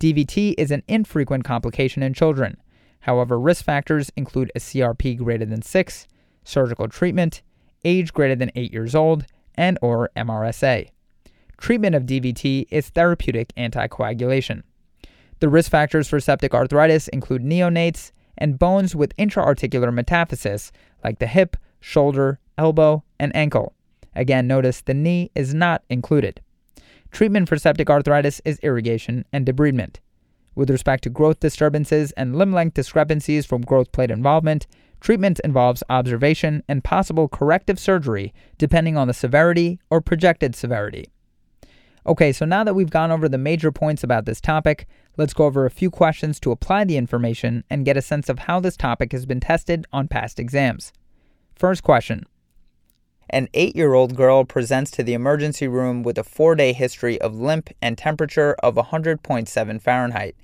DVT 0.00 0.54
is 0.56 0.70
an 0.70 0.82
infrequent 0.88 1.44
complication 1.44 2.02
in 2.02 2.14
children. 2.14 2.56
However, 3.00 3.38
risk 3.38 3.64
factors 3.64 4.10
include 4.16 4.50
a 4.54 4.58
CRP 4.58 5.18
greater 5.18 5.44
than 5.44 5.62
6, 5.62 6.06
surgical 6.44 6.88
treatment, 6.88 7.42
age 7.84 8.12
greater 8.12 8.34
than 8.34 8.52
8 8.54 8.72
years 8.72 8.94
old, 8.94 9.24
and 9.54 9.78
or 9.82 10.10
MRSA. 10.16 10.88
Treatment 11.58 11.94
of 11.94 12.04
DVT 12.04 12.66
is 12.70 12.88
therapeutic 12.88 13.54
anticoagulation. 13.56 14.62
The 15.40 15.48
risk 15.48 15.70
factors 15.70 16.08
for 16.08 16.20
septic 16.20 16.54
arthritis 16.54 17.08
include 17.08 17.42
neonates 17.42 18.12
and 18.38 18.58
bones 18.58 18.96
with 18.96 19.16
intraarticular 19.16 19.92
metaphysis 19.92 20.72
like 21.04 21.18
the 21.18 21.26
hip, 21.26 21.56
shoulder, 21.80 22.40
elbow, 22.56 23.04
and 23.18 23.34
ankle. 23.36 23.74
Again, 24.14 24.46
notice 24.46 24.80
the 24.80 24.94
knee 24.94 25.30
is 25.34 25.54
not 25.54 25.82
included. 25.88 26.40
Treatment 27.10 27.48
for 27.48 27.58
septic 27.58 27.90
arthritis 27.90 28.40
is 28.44 28.58
irrigation 28.60 29.24
and 29.32 29.44
debridement. 29.46 29.96
With 30.54 30.70
respect 30.70 31.04
to 31.04 31.10
growth 31.10 31.40
disturbances 31.40 32.12
and 32.12 32.36
limb 32.36 32.52
length 32.52 32.74
discrepancies 32.74 33.46
from 33.46 33.62
growth 33.62 33.90
plate 33.92 34.10
involvement, 34.10 34.66
treatment 35.02 35.40
involves 35.40 35.82
observation 35.90 36.62
and 36.68 36.84
possible 36.84 37.28
corrective 37.28 37.78
surgery 37.78 38.32
depending 38.56 38.96
on 38.96 39.08
the 39.08 39.14
severity 39.14 39.80
or 39.90 40.00
projected 40.00 40.54
severity. 40.54 41.06
Okay, 42.06 42.32
so 42.32 42.44
now 42.44 42.64
that 42.64 42.74
we've 42.74 42.90
gone 42.90 43.10
over 43.10 43.28
the 43.28 43.38
major 43.38 43.70
points 43.70 44.02
about 44.02 44.24
this 44.24 44.40
topic, 44.40 44.86
let's 45.16 45.34
go 45.34 45.44
over 45.44 45.66
a 45.66 45.70
few 45.70 45.90
questions 45.90 46.40
to 46.40 46.50
apply 46.50 46.84
the 46.84 46.96
information 46.96 47.64
and 47.68 47.84
get 47.84 47.96
a 47.96 48.02
sense 48.02 48.28
of 48.28 48.40
how 48.40 48.60
this 48.60 48.76
topic 48.76 49.12
has 49.12 49.26
been 49.26 49.40
tested 49.40 49.86
on 49.92 50.08
past 50.08 50.40
exams. 50.40 50.92
First 51.54 51.82
question 51.82 52.24
An 53.30 53.48
eight 53.54 53.76
year 53.76 53.94
old 53.94 54.16
girl 54.16 54.44
presents 54.44 54.90
to 54.92 55.02
the 55.02 55.14
emergency 55.14 55.68
room 55.68 56.02
with 56.02 56.18
a 56.18 56.24
four 56.24 56.54
day 56.54 56.72
history 56.72 57.20
of 57.20 57.34
limp 57.34 57.70
and 57.80 57.98
temperature 57.98 58.54
of 58.62 58.76
100.7 58.76 59.82
Fahrenheit. 59.82 60.36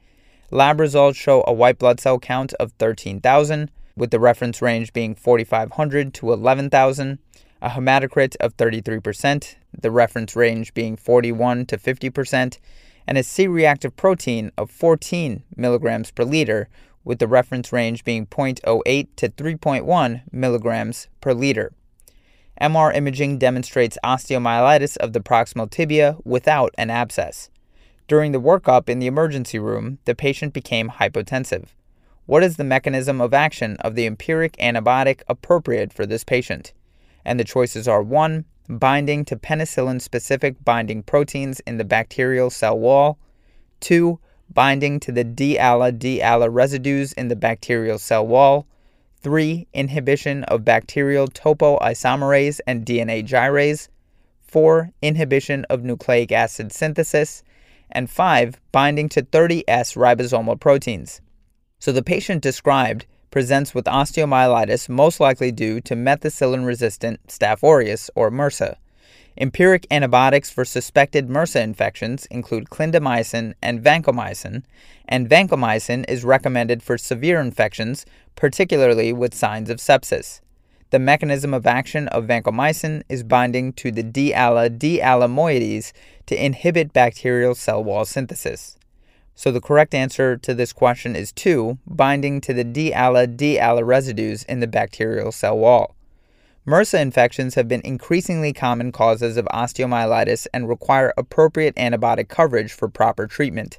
Lab 0.50 0.80
results 0.80 1.18
show 1.18 1.44
a 1.46 1.52
white 1.52 1.78
blood 1.78 2.00
cell 2.00 2.18
count 2.18 2.54
of 2.54 2.72
13,000, 2.78 3.70
with 3.98 4.10
the 4.10 4.20
reference 4.20 4.62
range 4.62 4.92
being 4.92 5.14
4,500 5.14 6.14
to 6.14 6.32
11,000, 6.32 7.18
a 7.60 7.68
hematocrit 7.70 8.36
of 8.36 8.56
33%, 8.56 9.56
the 9.78 9.90
reference 9.90 10.36
range 10.36 10.72
being 10.72 10.96
41 10.96 11.66
to 11.66 11.76
50%, 11.76 12.58
and 13.06 13.18
a 13.18 13.22
C 13.22 13.46
reactive 13.46 13.96
protein 13.96 14.52
of 14.56 14.70
14 14.70 15.42
milligrams 15.56 16.10
per 16.10 16.24
liter, 16.24 16.68
with 17.04 17.18
the 17.18 17.26
reference 17.26 17.72
range 17.72 18.04
being 18.04 18.26
0.08 18.26 19.08
to 19.16 19.28
3.1 19.28 20.22
milligrams 20.30 21.08
per 21.20 21.32
liter. 21.32 21.72
MR 22.60 22.94
imaging 22.94 23.38
demonstrates 23.38 23.98
osteomyelitis 24.04 24.96
of 24.98 25.12
the 25.12 25.20
proximal 25.20 25.70
tibia 25.70 26.16
without 26.24 26.74
an 26.76 26.90
abscess. 26.90 27.50
During 28.08 28.32
the 28.32 28.40
workup 28.40 28.88
in 28.88 28.98
the 28.98 29.06
emergency 29.06 29.58
room, 29.58 29.98
the 30.04 30.14
patient 30.14 30.52
became 30.52 30.90
hypotensive. 30.90 31.68
What 32.28 32.44
is 32.44 32.58
the 32.58 32.64
mechanism 32.64 33.22
of 33.22 33.32
action 33.32 33.78
of 33.80 33.94
the 33.94 34.04
empiric 34.04 34.54
antibiotic 34.58 35.22
appropriate 35.30 35.94
for 35.94 36.04
this 36.04 36.24
patient? 36.24 36.74
And 37.24 37.40
the 37.40 37.44
choices 37.44 37.88
are 37.88 38.02
1. 38.02 38.44
Binding 38.68 39.24
to 39.24 39.34
penicillin 39.34 39.98
specific 40.02 40.62
binding 40.62 41.04
proteins 41.04 41.60
in 41.60 41.78
the 41.78 41.86
bacterial 41.86 42.50
cell 42.50 42.78
wall, 42.78 43.18
2 43.80 44.20
binding 44.52 45.00
to 45.00 45.10
the 45.10 45.24
D-ala 45.24 45.90
D-ala 45.90 46.50
residues 46.50 47.14
in 47.14 47.28
the 47.28 47.34
bacterial 47.34 47.98
cell 47.98 48.26
wall. 48.26 48.66
3. 49.22 49.66
Inhibition 49.72 50.44
of 50.44 50.66
bacterial 50.66 51.28
topoisomerase 51.28 52.60
and 52.66 52.84
DNA 52.84 53.26
gyrase. 53.26 53.88
4. 54.42 54.92
Inhibition 55.00 55.64
of 55.70 55.82
nucleic 55.82 56.30
acid 56.30 56.72
synthesis. 56.72 57.42
And 57.90 58.10
5. 58.10 58.60
Binding 58.70 59.08
to 59.08 59.22
30S 59.22 59.96
ribosomal 59.96 60.60
proteins. 60.60 61.22
So 61.78 61.92
the 61.92 62.02
patient 62.02 62.42
described 62.42 63.06
presents 63.30 63.74
with 63.74 63.84
osteomyelitis 63.84 64.88
most 64.88 65.20
likely 65.20 65.52
due 65.52 65.80
to 65.82 65.94
methicillin 65.94 66.66
resistant 66.66 67.26
Staph 67.28 67.62
aureus 67.62 68.10
or 68.14 68.30
MRSA. 68.30 68.76
Empiric 69.36 69.86
antibiotics 69.90 70.50
for 70.50 70.64
suspected 70.64 71.28
MRSA 71.28 71.62
infections 71.62 72.26
include 72.26 72.70
clindamycin 72.70 73.54
and 73.62 73.80
vancomycin, 73.80 74.64
and 75.06 75.28
vancomycin 75.28 76.04
is 76.08 76.24
recommended 76.24 76.82
for 76.82 76.98
severe 76.98 77.40
infections, 77.40 78.04
particularly 78.34 79.12
with 79.12 79.34
signs 79.34 79.70
of 79.70 79.78
sepsis. 79.78 80.40
The 80.90 80.98
mechanism 80.98 81.54
of 81.54 81.66
action 81.66 82.08
of 82.08 82.24
vancomycin 82.24 83.02
is 83.08 83.22
binding 83.22 83.74
to 83.74 83.92
the 83.92 84.02
D-ala 84.02 84.70
D-ala 84.70 85.28
moieties 85.28 85.92
to 86.26 86.44
inhibit 86.44 86.92
bacterial 86.92 87.54
cell 87.54 87.84
wall 87.84 88.04
synthesis. 88.04 88.77
So 89.38 89.52
the 89.52 89.60
correct 89.60 89.94
answer 89.94 90.36
to 90.36 90.52
this 90.52 90.72
question 90.72 91.14
is 91.14 91.30
2, 91.30 91.78
binding 91.86 92.40
to 92.40 92.52
the 92.52 92.64
D-ALA 92.64 93.28
D-ALA 93.28 93.84
residues 93.84 94.42
in 94.42 94.58
the 94.58 94.66
bacterial 94.66 95.30
cell 95.30 95.56
wall. 95.56 95.94
MRSA 96.66 97.00
infections 97.00 97.54
have 97.54 97.68
been 97.68 97.80
increasingly 97.84 98.52
common 98.52 98.90
causes 98.90 99.36
of 99.36 99.44
osteomyelitis 99.54 100.48
and 100.52 100.68
require 100.68 101.14
appropriate 101.16 101.76
antibiotic 101.76 102.26
coverage 102.26 102.72
for 102.72 102.88
proper 102.88 103.28
treatment. 103.28 103.78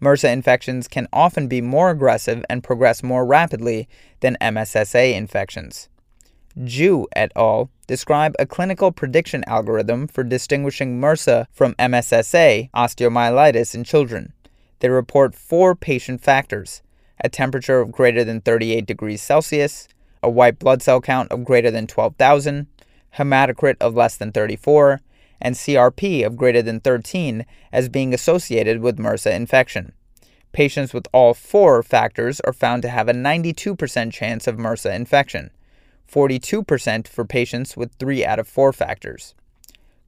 MRSA 0.00 0.32
infections 0.32 0.86
can 0.86 1.08
often 1.12 1.48
be 1.48 1.60
more 1.60 1.90
aggressive 1.90 2.44
and 2.48 2.62
progress 2.62 3.02
more 3.02 3.26
rapidly 3.26 3.88
than 4.20 4.38
MSSA 4.40 5.16
infections. 5.16 5.88
Ju 6.62 7.08
et 7.16 7.32
al. 7.34 7.70
describe 7.88 8.36
a 8.38 8.46
clinical 8.46 8.92
prediction 8.92 9.42
algorithm 9.48 10.06
for 10.06 10.22
distinguishing 10.22 11.00
MRSA 11.00 11.46
from 11.50 11.74
MSSA 11.74 12.70
osteomyelitis 12.70 13.74
in 13.74 13.82
children. 13.82 14.32
They 14.82 14.88
report 14.88 15.36
four 15.36 15.76
patient 15.76 16.20
factors 16.20 16.82
a 17.24 17.28
temperature 17.28 17.78
of 17.78 17.92
greater 17.92 18.24
than 18.24 18.40
38 18.40 18.84
degrees 18.84 19.22
Celsius, 19.22 19.86
a 20.24 20.28
white 20.28 20.58
blood 20.58 20.82
cell 20.82 21.00
count 21.00 21.30
of 21.30 21.44
greater 21.44 21.70
than 21.70 21.86
12,000, 21.86 22.66
hematocrit 23.16 23.76
of 23.80 23.94
less 23.94 24.16
than 24.16 24.32
34, 24.32 25.00
and 25.40 25.54
CRP 25.54 26.26
of 26.26 26.36
greater 26.36 26.62
than 26.62 26.80
13 26.80 27.46
as 27.72 27.88
being 27.88 28.12
associated 28.12 28.80
with 28.80 28.98
MRSA 28.98 29.32
infection. 29.32 29.92
Patients 30.50 30.92
with 30.92 31.06
all 31.12 31.32
four 31.32 31.84
factors 31.84 32.40
are 32.40 32.52
found 32.52 32.82
to 32.82 32.88
have 32.88 33.08
a 33.08 33.14
92% 33.14 34.12
chance 34.12 34.48
of 34.48 34.56
MRSA 34.56 34.92
infection, 34.96 35.52
42% 36.10 37.06
for 37.06 37.24
patients 37.24 37.76
with 37.76 37.94
three 38.00 38.26
out 38.26 38.40
of 38.40 38.48
four 38.48 38.72
factors. 38.72 39.36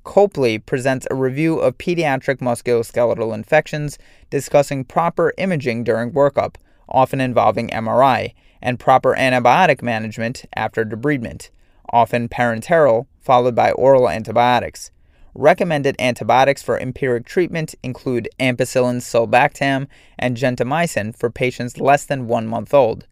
Copley 0.05 0.59
presents 0.59 1.07
a 1.11 1.15
review 1.15 1.59
of 1.59 1.79
pediatric 1.79 2.37
musculoskeletal 2.37 3.35
infections, 3.35 3.99
discussing 4.31 4.85
proper 4.85 5.33
imaging 5.39 5.83
during 5.83 6.13
workup, 6.13 6.57
often 6.89 7.21
involving 7.21 7.69
MRI, 7.71 8.35
and 8.63 8.79
proper 8.79 9.15
antibiotic 9.17 9.83
management 9.83 10.45
after 10.55 10.85
debridement, 10.85 11.51
often 11.91 12.29
parenteral, 12.29 13.07
followed 13.19 13.55
by 13.55 13.73
oral 13.73 14.09
antibiotics. 14.09 14.91
Recommended 15.35 15.97
antibiotics 15.99 16.63
for 16.63 16.79
empiric 16.79 17.27
treatment 17.27 17.75
include 17.83 18.29
ampicillin 18.39 19.01
sulbactam 19.01 19.89
and 20.17 20.37
gentamicin 20.37 21.17
for 21.17 21.29
patients 21.29 21.81
less 21.81 22.05
than 22.05 22.29
one 22.29 22.47
month 22.47 22.73
old, 22.73 23.07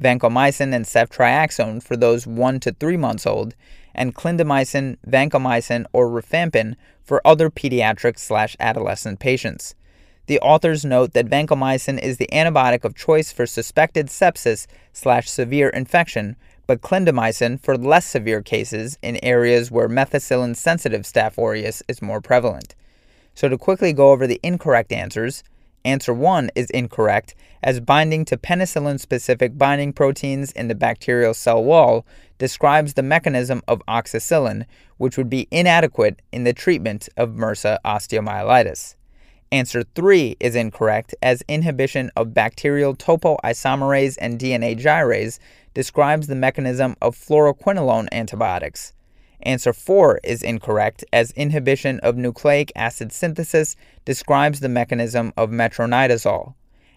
vancomycin 0.00 0.74
and 0.74 0.84
ceftriaxone 0.84 1.82
for 1.82 1.96
those 1.96 2.26
one 2.26 2.60
to 2.60 2.72
three 2.72 2.96
months 2.96 3.26
old, 3.26 3.54
and 3.94 4.14
clindamycin, 4.14 4.96
vancomycin, 5.08 5.86
or 5.92 6.08
rifampin 6.08 6.74
for 7.02 7.26
other 7.26 7.50
pediatric 7.50 8.18
slash 8.18 8.56
adolescent 8.58 9.20
patients. 9.20 9.74
The 10.26 10.40
authors 10.40 10.84
note 10.84 11.12
that 11.12 11.28
vancomycin 11.28 12.02
is 12.02 12.16
the 12.16 12.28
antibiotic 12.32 12.84
of 12.84 12.94
choice 12.94 13.30
for 13.30 13.46
suspected 13.46 14.06
sepsis 14.06 14.66
slash 14.92 15.28
severe 15.28 15.68
infection, 15.68 16.36
but 16.66 16.80
clindamycin 16.80 17.60
for 17.60 17.76
less 17.76 18.06
severe 18.06 18.40
cases 18.40 18.98
in 19.02 19.22
areas 19.22 19.70
where 19.70 19.88
methicillin 19.88 20.56
sensitive 20.56 21.02
Staph 21.02 21.36
aureus 21.36 21.82
is 21.88 22.00
more 22.00 22.22
prevalent. 22.22 22.74
So, 23.34 23.48
to 23.48 23.58
quickly 23.58 23.92
go 23.92 24.12
over 24.12 24.26
the 24.26 24.40
incorrect 24.42 24.92
answers, 24.92 25.42
answer 25.84 26.14
1 26.14 26.50
is 26.54 26.70
incorrect, 26.70 27.34
as 27.62 27.80
binding 27.80 28.24
to 28.24 28.36
penicillin 28.36 28.98
specific 28.98 29.56
binding 29.58 29.92
proteins 29.92 30.52
in 30.52 30.68
the 30.68 30.74
bacterial 30.74 31.34
cell 31.34 31.62
wall 31.62 32.06
describes 32.38 32.94
the 32.94 33.02
mechanism 33.02 33.62
of 33.68 33.82
oxacillin, 33.86 34.64
which 34.96 35.16
would 35.16 35.30
be 35.30 35.48
inadequate 35.50 36.20
in 36.32 36.44
the 36.44 36.52
treatment 36.52 37.08
of 37.16 37.30
MRSA 37.30 37.78
osteomyelitis. 37.84 38.96
Answer 39.52 39.84
3 39.94 40.36
is 40.40 40.56
incorrect, 40.56 41.14
as 41.22 41.44
inhibition 41.48 42.10
of 42.16 42.34
bacterial 42.34 42.96
topoisomerase 42.96 44.16
and 44.20 44.38
DNA 44.38 44.76
gyrase 44.76 45.38
describes 45.74 46.26
the 46.26 46.34
mechanism 46.34 46.96
of 47.00 47.16
fluoroquinolone 47.16 48.08
antibiotics. 48.10 48.94
Answer 49.42 49.72
4 49.72 50.20
is 50.24 50.42
incorrect, 50.42 51.04
as 51.12 51.32
inhibition 51.32 52.00
of 52.00 52.16
nucleic 52.16 52.72
acid 52.76 53.12
synthesis 53.12 53.76
describes 54.04 54.60
the 54.60 54.68
mechanism 54.68 55.32
of 55.36 55.50
metronidazole 55.50 56.54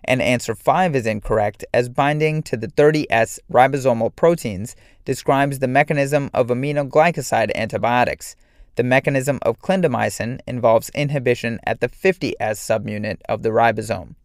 and 0.07 0.21
answer 0.21 0.55
5 0.55 0.95
is 0.95 1.05
incorrect, 1.05 1.65
as 1.73 1.89
binding 1.89 2.41
to 2.43 2.57
the 2.57 2.69
30S 2.69 3.39
ribosomal 3.51 4.15
proteins 4.15 4.75
describes 5.05 5.59
the 5.59 5.67
mechanism 5.67 6.29
of 6.33 6.47
aminoglycoside 6.47 7.53
antibiotics. 7.55 8.35
The 8.75 8.83
mechanism 8.83 9.39
of 9.41 9.59
clindamycin 9.59 10.39
involves 10.47 10.89
inhibition 10.89 11.59
at 11.65 11.81
the 11.81 11.89
50S 11.89 12.35
subunit 12.37 13.17
of 13.27 13.43
the 13.43 13.49
ribosome. 13.49 14.15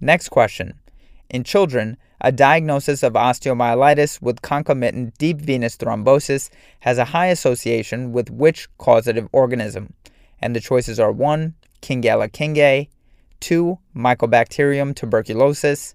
Next 0.00 0.28
question. 0.28 0.74
In 1.32 1.44
children, 1.44 1.96
a 2.20 2.30
diagnosis 2.30 3.02
of 3.02 3.14
osteomyelitis 3.14 4.20
with 4.20 4.42
concomitant 4.42 5.16
deep 5.16 5.38
venous 5.38 5.78
thrombosis 5.78 6.50
has 6.80 6.98
a 6.98 7.06
high 7.06 7.28
association 7.28 8.12
with 8.12 8.28
which 8.28 8.68
causative 8.76 9.30
organism? 9.32 9.94
And 10.42 10.54
the 10.54 10.60
choices 10.60 11.00
are 11.00 11.10
1. 11.10 11.54
Kingella 11.80 12.28
kingae, 12.28 12.88
2. 13.40 13.78
Mycobacterium 13.96 14.94
tuberculosis, 14.94 15.94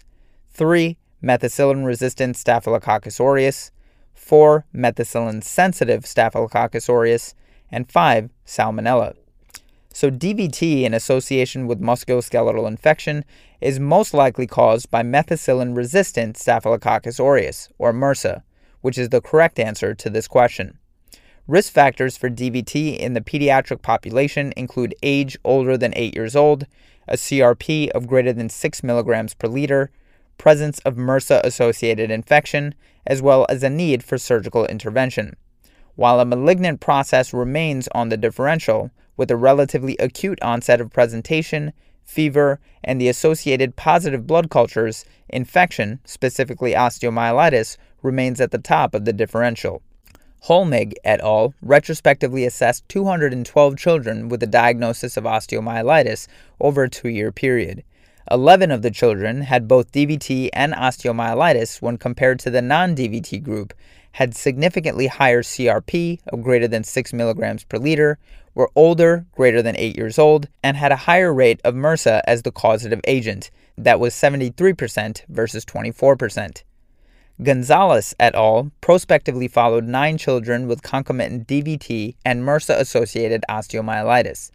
3. 0.54 0.97
Methicillin 1.23 1.86
resistant 1.86 2.36
Staphylococcus 2.36 3.19
aureus, 3.19 3.71
4. 4.15 4.65
Methicillin 4.73 5.43
sensitive 5.43 6.08
Staphylococcus 6.08 6.89
aureus, 6.89 7.36
and 7.71 7.91
5. 7.91 8.32
Salmonella. 8.47 9.13
So, 9.97 10.12
DVT 10.12 10.83
in 10.83 10.93
association 10.93 11.65
with 11.65 11.81
musculoskeletal 11.81 12.67
infection 12.67 13.25
is 13.60 13.79
most 13.79 14.13
likely 14.13 14.45
caused 14.45 14.91
by 14.91 15.01
methicillin 15.01 15.75
resistant 15.75 16.38
Staphylococcus 16.38 17.19
aureus, 17.19 17.69
or 17.79 17.91
MRSA, 17.91 18.43
which 18.81 18.99
is 18.99 19.10
the 19.10 19.21
correct 19.21 19.57
answer 19.57 19.95
to 19.95 20.10
this 20.12 20.27
question. 20.27 20.77
Risk 21.47 21.73
factors 21.73 22.15
for 22.15 22.29
DVT 22.29 22.95
in 22.95 23.15
the 23.15 23.21
pediatric 23.21 23.81
population 23.81 24.53
include 24.55 24.93
age 25.01 25.36
older 25.43 25.75
than 25.75 25.93
8 25.95 26.13
years 26.13 26.36
old, 26.36 26.67
a 27.07 27.15
CRP 27.15 27.89
of 27.89 28.05
greater 28.05 28.33
than 28.33 28.49
6 28.49 28.83
milligrams 28.83 29.33
per 29.33 29.47
liter, 29.47 29.89
presence 30.38 30.77
of 30.86 30.93
MRSA 30.93 31.41
associated 31.43 32.12
infection, 32.12 32.75
as 33.07 33.23
well 33.23 33.47
as 33.49 33.63
a 33.63 33.69
need 33.71 34.03
for 34.03 34.19
surgical 34.19 34.67
intervention. 34.67 35.36
While 35.95 36.19
a 36.19 36.25
malignant 36.25 36.81
process 36.81 37.33
remains 37.33 37.88
on 37.95 38.10
the 38.10 38.17
differential, 38.17 38.91
with 39.17 39.30
a 39.30 39.36
relatively 39.36 39.97
acute 39.97 40.39
onset 40.41 40.80
of 40.80 40.93
presentation, 40.93 41.73
fever, 42.06 42.60
and 42.84 43.01
the 43.01 43.10
associated 43.10 43.75
positive 43.75 44.25
blood 44.25 44.49
cultures, 44.49 45.03
infection, 45.27 45.99
specifically 46.06 46.73
osteomyelitis, 46.73 47.77
remains 48.01 48.39
at 48.39 48.51
the 48.51 48.58
top 48.58 48.93
of 48.93 49.03
the 49.03 49.13
differential. 49.13 49.82
Hollmig 50.45 50.93
et 51.03 51.19
al. 51.19 51.53
retrospectively 51.62 52.45
assessed 52.45 52.88
212 52.88 53.75
children 53.75 54.30
with 54.30 54.41
a 54.43 54.47
diagnosis 54.47 55.17
of 55.17 55.23
osteomyelitis 55.25 56.27
over 56.62 56.84
a 56.84 56.89
two 56.89 57.10
year 57.10 57.32
period. 57.32 57.84
11 58.32 58.72
of 58.72 58.82
the 58.82 58.92
children 58.92 59.42
had 59.42 59.68
both 59.68 59.92
DVT 59.92 60.50
and 60.54 60.74
osteomyelitis 60.74 61.82
when 61.82 61.98
compared 61.98 62.40
to 62.40 62.50
the 62.50 62.62
non 62.62 62.96
DVT 62.96 63.42
group, 63.42 63.74
had 64.13 64.36
significantly 64.36 65.08
higher 65.08 65.44
CRP 65.44 66.20
of 66.28 66.42
greater 66.42 66.68
than 66.68 66.84
6 66.84 67.13
milligrams 67.13 67.63
per 67.63 67.78
liter, 67.78 68.18
were 68.56 68.72
older, 68.76 69.26
greater 69.36 69.62
than 69.62 69.78
8 69.78 69.96
years 69.96 70.18
old, 70.18 70.48
and 70.63 70.76
had 70.76 70.92
a 70.92 71.06
higher 71.08 71.34
rate 71.34 71.62
of 71.63 71.76
MRSA 71.76 72.22
as 72.26 72.42
the 72.42 72.52
causative 72.52 73.02
agent. 73.06 73.52
That 73.78 74.00
was 74.00 74.13
73% 74.13 75.22
versus 75.30 75.63
24%. 75.63 76.63
Gonzalez 77.44 78.16
et 78.20 78.34
al. 78.34 78.72
prospectively 78.82 79.48
followed 79.48 79.86
nine 79.86 80.18
children 80.18 80.68
with 80.68 80.82
concomitant 80.82 81.48
DVT 81.48 82.16
and 82.26 82.42
MRSA 82.42 82.80
associated 82.80 83.46
osteomyelitis. 83.48 84.50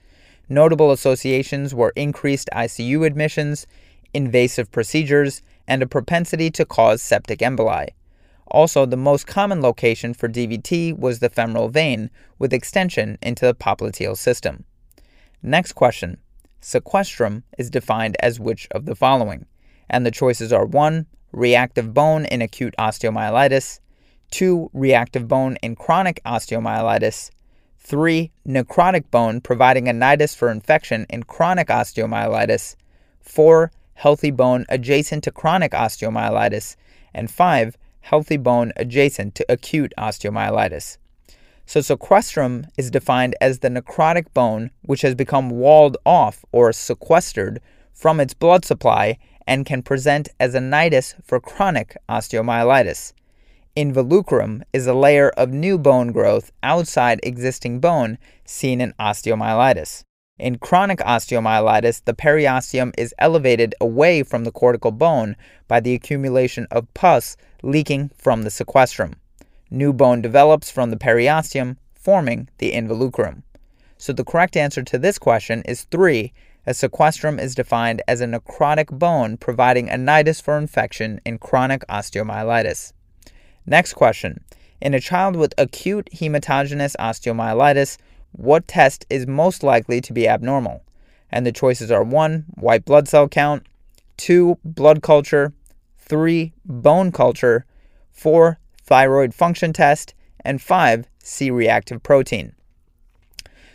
Notable 0.49 0.91
associations 0.91 1.75
were 1.75 1.93
increased 1.97 2.49
ICU 2.53 3.07
admissions, 3.07 3.67
invasive 4.13 4.71
procedures, 4.71 5.43
and 5.67 5.83
a 5.83 5.87
propensity 5.87 6.51
to 6.51 6.65
cause 6.65 7.03
septic 7.03 7.39
emboli. 7.39 7.89
Also, 8.49 8.85
the 8.85 8.97
most 8.97 9.27
common 9.27 9.63
location 9.63 10.13
for 10.13 10.29
DVT 10.29 10.99
was 10.99 11.21
the 11.21 11.31
femoral 11.31 11.69
vein, 11.69 12.11
with 12.39 12.53
extension 12.53 13.17
into 13.23 13.47
the 13.47 13.55
popliteal 13.55 14.17
system. 14.17 14.65
Next 15.43 15.73
question 15.73 16.19
Sequestrum 16.61 17.43
is 17.59 17.71
defined 17.71 18.17
as 18.21 18.39
which 18.39 18.69
of 18.73 18.85
the 18.85 18.95
following? 18.95 19.47
And 19.89 20.05
the 20.05 20.11
choices 20.11 20.53
are 20.53 20.67
1 20.67 21.07
reactive 21.33 21.95
bone 21.95 22.27
in 22.27 22.43
acute 22.43 22.75
osteomyelitis, 22.79 23.81
2. 24.33 24.71
reactive 24.73 25.27
bone 25.27 25.57
in 25.63 25.75
chronic 25.75 26.21
osteomyelitis, 26.27 27.31
3. 27.85 28.31
necrotic 28.47 29.11
bone 29.11 29.41
providing 29.41 29.89
a 29.89 29.93
nidus 29.93 30.37
for 30.37 30.51
infection 30.51 31.05
in 31.11 31.25
chronic 31.25 31.67
osteomyelitis, 31.67 32.77
4. 33.21 33.73
healthy 33.95 34.31
bone 34.31 34.65
adjacent 34.69 35.25
to 35.25 35.33
chronic 35.33 35.73
osteomyelitis, 35.73 36.77
and 37.13 37.29
5. 37.29 37.77
healthy 38.03 38.37
bone 38.37 38.73
adjacent 38.77 39.35
to 39.35 39.45
acute 39.49 39.93
osteomyelitis. 39.99 40.99
So, 41.67 41.81
sequestrum 41.81 42.69
is 42.79 42.91
defined 42.91 43.35
as 43.41 43.59
the 43.59 43.69
necrotic 43.69 44.33
bone 44.33 44.71
which 44.83 45.03
has 45.03 45.17
become 45.17 45.51
walled 45.51 45.97
off 46.07 46.45
or 46.53 46.73
sequestered 46.73 47.61
from 47.93 48.21
its 48.21 48.33
blood 48.33 48.65
supply 48.65 49.19
and 49.45 49.67
can 49.67 49.83
present 49.83 50.29
as 50.39 50.55
a 50.55 50.61
nidus 50.61 51.15
for 51.25 51.41
chronic 51.41 51.97
osteomyelitis. 52.09 53.13
Involucrum 53.75 54.61
is 54.75 54.87
a 54.87 54.93
layer 54.93 55.31
of 55.31 55.51
new 55.51 55.79
bone 55.79 56.13
growth 56.13 56.53
outside 56.63 57.19
existing 57.23 57.81
bone 57.81 58.19
seen 58.45 58.83
in 58.83 58.93
osteomyelitis. 59.01 60.05
In 60.39 60.59
chronic 60.59 60.99
osteomyelitis, 60.99 62.05
the 62.05 62.13
periosteum 62.13 62.93
is 62.99 63.15
elevated 63.19 63.75
away 63.81 64.25
from 64.25 64.45
the 64.45 64.53
cortical 64.53 64.91
bone 64.91 65.37
by 65.69 65.81
the 65.81 65.95
accumulation 65.95 66.67
of 66.71 66.93
pus 66.93 67.35
leaking 67.63 68.11
from 68.15 68.43
the 68.43 68.51
sequestrum. 68.51 69.15
New 69.71 69.95
bone 69.95 70.21
develops 70.21 70.71
from 70.71 70.91
the 70.91 70.99
periosteum, 70.99 71.79
forming 71.95 72.51
the 72.59 72.73
involucrum. 72.73 73.43
So 73.97 74.13
the 74.13 74.23
correct 74.23 74.55
answer 74.55 74.83
to 74.83 74.99
this 74.99 75.19
question 75.19 75.63
is 75.63 75.85
3. 75.85 76.31
A 76.67 76.73
sequestrum 76.73 77.41
is 77.41 77.55
defined 77.55 78.03
as 78.07 78.21
a 78.21 78.27
necrotic 78.27 78.99
bone 78.99 79.39
providing 79.39 79.89
a 79.89 79.95
nidus 79.95 80.43
for 80.43 80.59
infection 80.59 81.23
in 81.25 81.39
chronic 81.39 81.87
osteomyelitis. 81.89 82.93
Next 83.67 83.95
question. 83.95 84.43
In 84.81 84.95
a 84.95 85.01
child 85.01 85.37
with 85.37 85.55
acute 85.57 86.09
hematogenous 86.13 86.97
osteomyelitis, 86.99 87.99
what 88.33 88.67
test 88.67 89.07
is 89.09 89.27
most 89.27 89.63
likely 89.63 90.01
to 90.01 90.13
be 90.13 90.29
abnormal? 90.29 90.83
And 91.31 91.47
the 91.47 91.53
choices 91.53 91.91
are 91.91 92.03
1. 92.03 92.47
White 92.55 92.85
blood 92.85 93.09
cell 93.09 93.29
count, 93.29 93.67
2. 94.17 94.59
Blood 94.65 95.03
culture, 95.03 95.53
3. 95.99 96.53
Bone 96.65 97.13
culture, 97.13 97.65
4. 98.11 98.59
Thyroid 98.83 99.35
function 99.35 99.73
test, 99.73 100.15
and 100.45 100.61
5. 100.61 101.07
C 101.23 101.51
reactive 101.51 102.03
protein. 102.03 102.53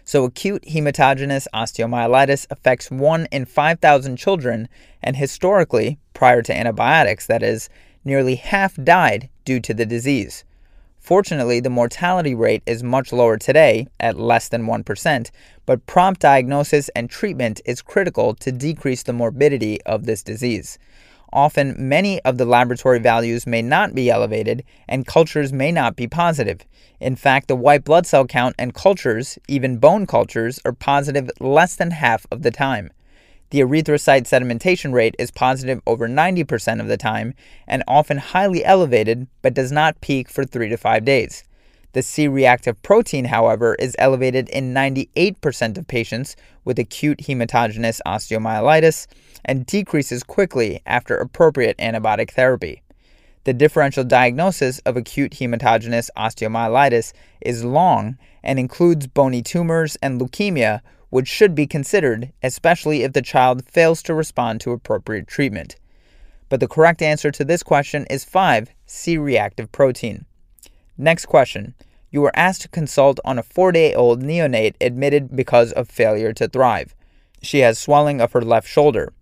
So, 0.04 0.24
acute 0.24 0.64
hematogenous 0.64 1.48
osteomyelitis 1.54 2.48
affects 2.50 2.92
1 2.92 3.28
in 3.32 3.46
5,000 3.46 4.18
children, 4.18 4.70
and 5.02 5.16
historically, 5.16 6.00
prior 6.14 6.42
to 6.42 6.56
antibiotics, 6.56 7.28
that 7.28 7.44
is, 7.44 7.70
nearly 8.08 8.36
half 8.36 8.74
died 8.84 9.30
due 9.46 9.60
to 9.60 9.74
the 9.74 9.86
disease. 9.86 10.44
Fortunately, 10.98 11.60
the 11.60 11.70
mortality 11.70 12.34
rate 12.34 12.64
is 12.66 12.84
much 12.84 13.14
lower 13.14 13.38
today, 13.38 13.88
at 14.00 14.20
less 14.20 14.50
than 14.50 14.66
1%, 14.66 15.32
but 15.66 15.86
prompt 15.86 16.22
diagnosis 16.22 16.90
and 16.96 17.10
treatment 17.10 17.62
is 17.66 17.82
critical 17.82 18.34
to 18.36 18.52
decrease 18.52 19.04
the 19.04 19.14
morbidity 19.14 19.82
of 19.84 20.06
this 20.06 20.24
disease. 20.24 20.80
Often, 21.32 21.76
many 21.78 22.22
of 22.22 22.38
the 22.38 22.46
laboratory 22.46 23.00
values 23.00 23.46
may 23.46 23.62
not 23.62 23.94
be 23.94 24.10
elevated 24.10 24.64
and 24.88 25.06
cultures 25.06 25.54
may 25.54 25.72
not 25.72 25.96
be 25.96 26.08
positive. 26.08 26.62
In 27.00 27.16
fact, 27.16 27.48
the 27.48 27.56
white 27.56 27.84
blood 27.84 28.06
cell 28.06 28.26
count 28.26 28.56
and 28.58 28.74
cultures, 28.74 29.38
even 29.48 29.78
bone 29.78 30.06
cultures, 30.08 30.60
are 30.66 30.74
positive 30.74 31.30
less 31.40 31.76
than 31.76 31.92
half 31.92 32.26
of 32.32 32.42
the 32.42 32.52
time. 32.52 32.92
The 33.50 33.62
erythrocyte 33.62 34.24
sedimentation 34.24 34.94
rate 34.94 35.16
is 35.18 35.32
positive 35.32 35.82
over 35.88 36.08
90% 36.08 36.82
of 36.82 36.88
the 36.88 36.98
time 36.98 37.34
and 37.66 37.84
often 37.88 38.18
highly 38.18 38.66
elevated, 38.66 39.28
but 39.42 39.54
does 39.54 39.72
not 39.72 40.02
peak 40.02 40.30
for 40.30 40.44
3 40.44 40.68
to 40.70 40.78
5 40.78 41.06
days. 41.06 41.46
The 41.94 42.04
C 42.04 42.28
reactive 42.28 42.82
protein, 42.84 43.26
however, 43.26 43.76
is 43.76 43.96
elevated 43.98 44.50
in 44.50 44.74
98% 44.74 45.78
of 45.78 45.88
patients 45.88 46.36
with 46.66 46.78
acute 46.78 47.20
hematogenous 47.20 48.02
osteomyelitis 48.06 49.08
and 49.46 49.66
decreases 49.66 50.24
quickly 50.24 50.82
after 50.86 51.16
appropriate 51.16 51.78
antibiotic 51.78 52.32
therapy. 52.32 52.82
The 53.46 53.54
differential 53.54 54.04
diagnosis 54.04 54.80
of 54.80 54.98
acute 54.98 55.32
hematogenous 55.32 56.10
osteomyelitis 56.18 57.14
is 57.40 57.64
long 57.64 58.18
and 58.44 58.60
includes 58.60 59.08
bony 59.08 59.42
tumors 59.42 59.96
and 60.02 60.20
leukemia, 60.20 60.82
which 61.10 61.28
should 61.28 61.56
be 61.56 61.68
considered, 61.68 62.32
especially 62.44 63.04
if 63.04 63.14
the 63.14 63.22
child 63.22 63.64
fails 63.70 64.04
to 64.04 64.14
respond 64.14 64.62
to 64.62 64.72
appropriate 64.72 65.28
treatment. 65.28 65.76
But 66.50 66.60
the 66.60 66.68
correct 66.68 67.02
answer 67.02 67.32
to 67.32 67.44
this 67.44 67.64
question 67.64 68.06
is 68.10 68.26
5 68.26 68.70
C 68.86 69.18
reactive 69.18 69.72
protein. 69.72 70.26
Next 70.98 71.26
question. 71.26 71.76
You 72.10 72.22
were 72.22 72.36
asked 72.36 72.62
to 72.62 72.70
consult 72.70 73.20
on 73.26 73.38
a 73.38 73.44
four 73.44 73.72
day 73.72 73.94
old 73.94 74.24
neonate 74.24 74.76
admitted 74.80 75.36
because 75.36 75.74
of 75.74 75.90
failure 75.90 76.34
to 76.34 76.48
thrive. 76.48 76.96
She 77.42 77.60
has 77.60 77.78
swelling 77.78 78.22
of 78.22 78.32
her 78.32 78.42
left 78.42 78.68
shoulder. 78.68 79.14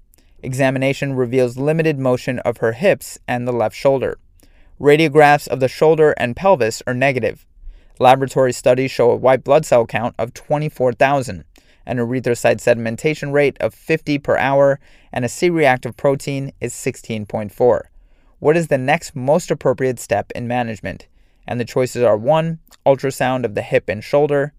Examination 0.43 1.15
reveals 1.15 1.57
limited 1.57 1.97
motion 1.97 2.39
of 2.39 2.57
her 2.57 2.73
hips 2.73 3.17
and 3.27 3.47
the 3.47 3.51
left 3.51 3.75
shoulder. 3.75 4.19
Radiographs 4.79 5.47
of 5.47 5.59
the 5.59 5.67
shoulder 5.67 6.13
and 6.17 6.35
pelvis 6.35 6.83
are 6.85 6.93
negative. 6.93 7.45
Laboratory 7.97 8.53
studies 8.53 8.91
show 8.91 9.09
a 9.09 9.15
white 9.15 9.43
blood 9.43 9.65
cell 9.65 9.85
count 9.85 10.13
of 10.19 10.33
24,000 10.33 11.45
an 11.85 11.97
erythrocyte 11.97 12.57
sedimentation 12.57 13.31
rate 13.31 13.57
of 13.59 13.73
50 13.73 14.19
per 14.19 14.37
hour, 14.37 14.79
and 15.11 15.25
a 15.25 15.29
C 15.29 15.49
reactive 15.49 15.95
protein 15.95 16.51
is 16.59 16.73
16.4. 16.73 17.81
What 18.39 18.57
is 18.57 18.67
the 18.67 18.77
next 18.77 19.15
most 19.15 19.51
appropriate 19.51 19.99
step 19.99 20.31
in 20.35 20.47
management? 20.47 21.07
And 21.47 21.59
the 21.59 21.65
choices 21.65 22.03
are 22.03 22.17
1. 22.17 22.59
Ultrasound 22.85 23.45
of 23.45 23.55
the 23.55 23.61
hip 23.61 23.89
and 23.89 24.03
shoulder, 24.03 24.53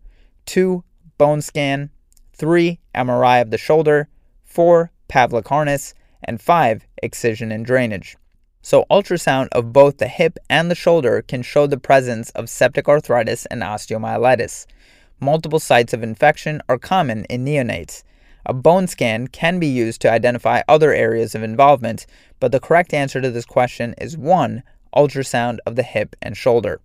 2. 0.46 0.82
Bone 1.18 1.40
scan, 1.40 1.90
3. 2.34 2.78
MRI 2.94 3.42
of 3.42 3.50
the 3.50 3.58
shoulder, 3.58 4.08
4. 4.44 4.90
Pavlik 5.08 5.48
harness, 5.48 5.94
and 6.24 6.40
5. 6.40 6.86
Excision 7.02 7.52
and 7.52 7.64
drainage. 7.64 8.16
So, 8.62 8.84
ultrasound 8.90 9.46
of 9.52 9.72
both 9.72 9.98
the 9.98 10.08
hip 10.08 10.38
and 10.50 10.68
the 10.68 10.74
shoulder 10.74 11.22
can 11.22 11.42
show 11.42 11.68
the 11.68 11.78
presence 11.78 12.30
of 12.30 12.48
septic 12.48 12.88
arthritis 12.88 13.46
and 13.46 13.62
osteomyelitis 13.62 14.66
multiple 15.20 15.60
sites 15.60 15.92
of 15.92 16.02
infection 16.02 16.60
are 16.68 16.78
common 16.78 17.24
in 17.26 17.44
neonates. 17.44 18.02
A 18.44 18.52
bone 18.52 18.86
scan 18.86 19.26
can 19.26 19.58
be 19.58 19.66
used 19.66 20.00
to 20.02 20.10
identify 20.10 20.62
other 20.68 20.92
areas 20.92 21.34
of 21.34 21.42
involvement, 21.42 22.06
but 22.38 22.52
the 22.52 22.60
correct 22.60 22.94
answer 22.94 23.20
to 23.20 23.30
this 23.30 23.44
question 23.44 23.94
is 23.98 24.16
1. 24.16 24.62
Ultrasound 24.94 25.58
of 25.66 25.76
the 25.76 25.82
hip 25.82 26.14
and 26.22 26.36
shoulder. 26.36 26.80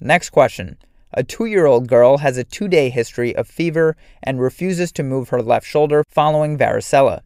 Next 0.00 0.30
question. 0.30 0.78
A 1.12 1.24
two 1.24 1.46
year 1.46 1.66
old 1.66 1.88
girl 1.88 2.18
has 2.18 2.36
a 2.36 2.44
two 2.44 2.68
day 2.68 2.90
history 2.90 3.34
of 3.34 3.48
fever 3.48 3.96
and 4.22 4.40
refuses 4.40 4.92
to 4.92 5.02
move 5.02 5.30
her 5.30 5.42
left 5.42 5.66
shoulder 5.66 6.04
following 6.08 6.56
varicella. 6.56 7.22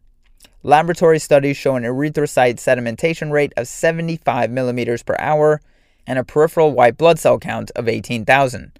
Laboratory 0.63 1.19
studies 1.19 1.57
show 1.57 1.75
an 1.75 1.83
erythrocyte 1.83 2.55
sedimentation 2.55 3.31
rate 3.31 3.51
of 3.57 3.67
75 3.67 4.49
millimeters 4.49 5.03
per 5.03 5.17
hour 5.19 5.61
and 6.07 6.17
a 6.17 6.23
peripheral 6.23 6.71
white 6.71 6.97
blood 6.97 7.19
cell 7.19 7.37
count 7.37 7.69
of 7.75 7.89
18,000. 7.89 8.71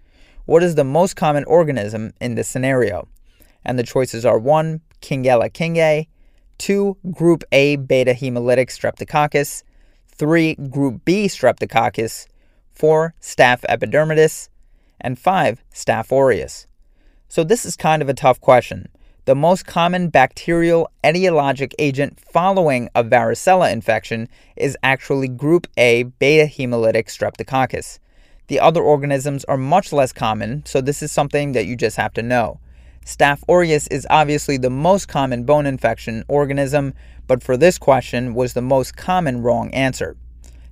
What 0.45 0.61
is 0.61 0.75
the 0.75 0.83
most 0.83 1.15
common 1.15 1.45
organism 1.45 2.11
in 2.19 2.35
this 2.35 2.49
scenario? 2.49 3.07
And 3.63 3.79
the 3.79 3.83
choices 3.83 4.25
are 4.25 4.37
1. 4.37 4.81
Kingella 5.01 5.49
kingae, 5.49 6.07
2. 6.57 6.97
Group 7.11 7.45
A 7.53 7.77
beta 7.77 8.11
hemolytic 8.11 8.67
streptococcus, 8.67 9.63
3. 10.09 10.55
Group 10.69 11.05
B 11.05 11.27
streptococcus, 11.27 12.27
4. 12.71 13.13
Staph 13.21 13.61
epidermidis, 13.69 14.49
and 14.99 15.17
5. 15.17 15.63
Staph 15.73 16.11
aureus. 16.11 16.67
So 17.29 17.45
this 17.45 17.65
is 17.65 17.77
kind 17.77 18.01
of 18.01 18.09
a 18.09 18.13
tough 18.13 18.41
question. 18.41 18.89
The 19.23 19.35
most 19.35 19.65
common 19.65 20.09
bacterial 20.09 20.91
etiologic 21.05 21.71
agent 21.79 22.19
following 22.19 22.89
a 22.93 23.05
varicella 23.05 23.71
infection 23.71 24.27
is 24.57 24.77
actually 24.83 25.29
group 25.29 25.67
A 25.77 26.03
beta 26.03 26.51
hemolytic 26.51 27.05
streptococcus. 27.05 27.99
The 28.47 28.59
other 28.59 28.81
organisms 28.81 29.45
are 29.45 29.57
much 29.57 29.93
less 29.93 30.11
common, 30.11 30.65
so 30.65 30.81
this 30.81 31.01
is 31.01 31.11
something 31.11 31.53
that 31.53 31.65
you 31.65 31.75
just 31.75 31.97
have 31.97 32.13
to 32.13 32.21
know. 32.21 32.59
Staph 33.05 33.43
aureus 33.49 33.87
is 33.87 34.07
obviously 34.09 34.57
the 34.57 34.69
most 34.69 35.07
common 35.07 35.43
bone 35.43 35.65
infection 35.65 36.23
organism, 36.27 36.93
but 37.27 37.43
for 37.43 37.57
this 37.57 37.77
question 37.77 38.33
was 38.33 38.53
the 38.53 38.61
most 38.61 38.95
common 38.95 39.41
wrong 39.41 39.73
answer. 39.73 40.15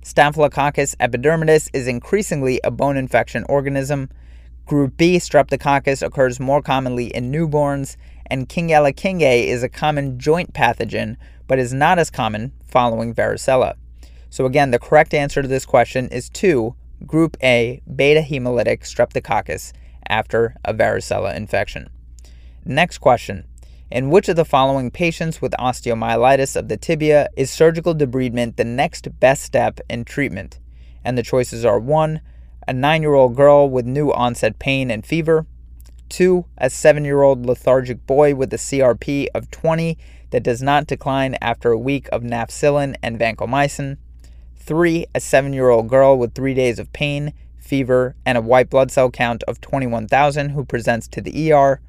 Staphylococcus 0.02 0.94
epidermidis 0.96 1.70
is 1.72 1.86
increasingly 1.86 2.60
a 2.64 2.70
bone 2.70 2.96
infection 2.96 3.44
organism. 3.48 4.10
Group 4.66 4.96
B 4.96 5.16
streptococcus 5.16 6.04
occurs 6.04 6.40
more 6.40 6.60
commonly 6.60 7.06
in 7.14 7.30
newborns, 7.30 7.96
and 8.26 8.48
Kingella 8.48 8.94
kingae 8.94 9.46
is 9.46 9.62
a 9.62 9.68
common 9.68 10.18
joint 10.18 10.52
pathogen, 10.54 11.16
but 11.46 11.58
is 11.58 11.72
not 11.72 11.98
as 11.98 12.10
common 12.10 12.52
following 12.66 13.14
varicella. 13.14 13.74
So 14.30 14.46
again, 14.46 14.70
the 14.70 14.78
correct 14.78 15.12
answer 15.12 15.42
to 15.42 15.48
this 15.48 15.66
question 15.66 16.08
is 16.08 16.30
2, 16.30 16.74
Group 17.06 17.36
A 17.42 17.82
beta 17.94 18.20
hemolytic 18.20 18.80
streptococcus 18.80 19.72
after 20.08 20.54
a 20.64 20.74
varicella 20.74 21.34
infection. 21.34 21.90
Next 22.64 22.98
question. 22.98 23.46
In 23.90 24.08
which 24.08 24.28
of 24.28 24.36
the 24.36 24.44
following 24.44 24.90
patients 24.90 25.42
with 25.42 25.52
osteomyelitis 25.58 26.56
of 26.56 26.68
the 26.68 26.76
tibia 26.76 27.28
is 27.36 27.50
surgical 27.50 27.94
debridement 27.94 28.56
the 28.56 28.64
next 28.64 29.20
best 29.20 29.42
step 29.42 29.80
in 29.90 30.04
treatment? 30.04 30.60
And 31.04 31.18
the 31.18 31.22
choices 31.22 31.64
are 31.64 31.78
1. 31.78 32.20
A 32.68 32.72
9 32.72 33.02
year 33.02 33.14
old 33.14 33.36
girl 33.36 33.68
with 33.68 33.84
new 33.84 34.12
onset 34.12 34.58
pain 34.58 34.90
and 34.90 35.04
fever. 35.04 35.46
2. 36.08 36.44
A 36.58 36.70
7 36.70 37.04
year 37.04 37.22
old 37.22 37.44
lethargic 37.44 38.06
boy 38.06 38.34
with 38.34 38.52
a 38.54 38.58
CRP 38.58 39.26
of 39.34 39.50
20 39.50 39.98
that 40.30 40.42
does 40.42 40.62
not 40.62 40.86
decline 40.86 41.36
after 41.40 41.72
a 41.72 41.78
week 41.78 42.08
of 42.12 42.22
nafcillin 42.22 42.94
and 43.02 43.18
vancomycin. 43.18 43.98
Three, 44.64 45.06
a 45.12 45.18
seven 45.18 45.52
year 45.52 45.70
old 45.70 45.88
girl 45.88 46.16
with 46.16 46.34
three 46.34 46.54
days 46.54 46.78
of 46.78 46.92
pain, 46.92 47.32
fever, 47.58 48.14
and 48.24 48.38
a 48.38 48.40
white 48.40 48.70
blood 48.70 48.92
cell 48.92 49.10
count 49.10 49.42
of 49.48 49.60
21,000 49.60 50.50
who 50.50 50.64
presents 50.64 51.08
to 51.08 51.20
the 51.20 51.52
ER. 51.52 51.80